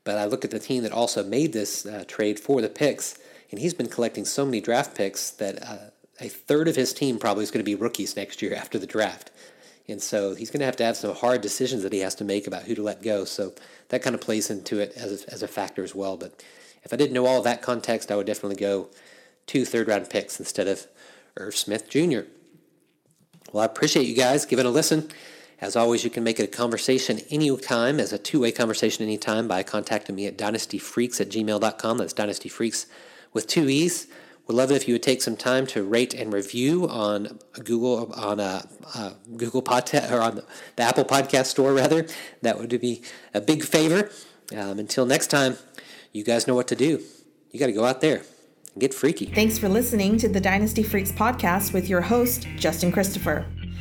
but 0.04 0.18
I 0.18 0.26
look 0.26 0.44
at 0.44 0.52
the 0.52 0.60
team 0.60 0.84
that 0.84 0.92
also 0.92 1.24
made 1.24 1.54
this 1.54 1.86
uh, 1.86 2.04
trade 2.08 2.40
for 2.40 2.62
the 2.62 2.70
picks, 2.70 3.18
and 3.52 3.60
he's 3.60 3.74
been 3.74 3.88
collecting 3.88 4.26
so 4.26 4.46
many 4.46 4.62
draft 4.62 4.96
picks 4.96 5.30
that 5.32 5.62
uh, 5.64 5.78
a 6.20 6.30
third 6.30 6.68
of 6.68 6.76
his 6.76 6.94
team 6.94 7.20
probably 7.20 7.44
is 7.44 7.52
going 7.52 7.64
to 7.64 7.70
be 7.70 7.76
rookies 7.76 8.16
next 8.16 8.42
year 8.42 8.56
after 8.56 8.78
the 8.80 8.88
draft. 8.88 9.32
And 9.88 10.02
so 10.02 10.36
he's 10.36 10.50
going 10.52 10.60
to 10.60 10.66
have 10.66 10.78
to 10.78 10.86
have 10.86 10.96
some 10.96 11.16
hard 11.16 11.42
decisions 11.42 11.84
that 11.84 11.92
he 11.92 12.00
has 12.00 12.16
to 12.16 12.24
make 12.24 12.48
about 12.48 12.64
who 12.64 12.76
to 12.76 12.84
let 12.84 13.02
go. 13.02 13.26
So 13.26 13.54
that 13.90 14.02
kind 14.02 14.14
of 14.14 14.22
plays 14.22 14.50
into 14.50 14.80
it 14.80 14.94
as 14.96 15.24
a, 15.24 15.34
as 15.34 15.44
a 15.44 15.48
factor 15.48 15.84
as 15.84 15.94
well. 15.94 16.18
But 16.18 16.44
if 16.84 16.94
I 16.94 16.96
didn't 16.96 17.14
know 17.14 17.26
all 17.26 17.42
that 17.42 17.62
context, 17.62 18.12
I 18.12 18.16
would 18.16 18.28
definitely 18.28 18.56
go 18.56 18.90
two 19.48 19.66
third 19.66 19.88
round 19.88 20.10
picks 20.10 20.40
instead 20.40 20.68
of 20.68 20.88
Irv 21.36 21.56
Smith 21.56 21.90
Jr. 21.90 22.22
Well, 23.52 23.64
I 23.64 23.66
appreciate 23.66 24.08
you 24.08 24.16
guys 24.16 24.46
giving 24.46 24.66
a 24.66 24.70
listen. 24.70 25.10
As 25.62 25.76
always, 25.76 26.04
you 26.04 26.10
can 26.10 26.24
make 26.24 26.40
it 26.40 26.44
a 26.44 26.48
conversation 26.48 27.20
anytime, 27.30 28.00
as 28.00 28.12
a 28.12 28.18
two 28.18 28.40
way 28.42 28.52
conversation 28.52 29.04
anytime, 29.04 29.48
by 29.48 29.62
contacting 29.62 30.16
me 30.16 30.26
at 30.26 30.38
dynastyfreaks 30.38 31.22
at 31.22 31.30
gmail.com. 31.30 31.98
That's 32.00 32.14
dynastyfreaks 32.14 32.88
with 33.32 33.46
two 33.46 33.70
E's. 33.70 34.08
Would 34.48 34.58
love 34.58 34.72
it 34.72 34.76
if 34.76 34.88
you 34.88 34.96
would 34.96 35.04
take 35.04 35.22
some 35.22 35.38
time 35.38 35.68
to 35.68 35.84
rate 35.84 36.16
and 36.16 36.34
review 36.34 36.90
on 36.90 37.40
Google 37.64 38.12
on 38.14 38.40
a, 38.40 38.68
a 38.96 39.14
Google 39.38 39.62
podcast 39.62 40.12
or 40.12 40.20
on 40.20 40.42
the 40.76 40.84
Apple 40.84 41.06
Podcast 41.06 41.46
Store 41.46 41.74
rather. 41.74 42.08
That 42.42 42.58
would 42.58 42.82
be 42.82 43.04
a 43.36 43.40
big 43.40 43.64
favor. 43.64 44.10
Um, 44.58 44.80
until 44.80 45.06
next 45.06 45.28
time, 45.28 45.58
you 46.12 46.24
guys 46.24 46.48
know 46.48 46.56
what 46.56 46.68
to 46.70 46.76
do. 46.76 47.02
You 47.52 47.60
got 47.60 47.68
to 47.68 47.72
go 47.72 47.86
out 47.86 48.02
there 48.02 48.24
and 48.74 48.82
get 48.82 48.96
freaky. 48.96 49.28
Thanks 49.28 49.60
for 49.60 49.70
listening 49.70 50.18
to 50.18 50.28
the 50.28 50.42
Dynasty 50.42 50.84
Freaks 50.84 51.12
podcast 51.12 51.72
with 51.72 51.88
your 51.88 52.02
host 52.02 52.48
Justin 52.58 52.92
Christopher. 52.92 53.46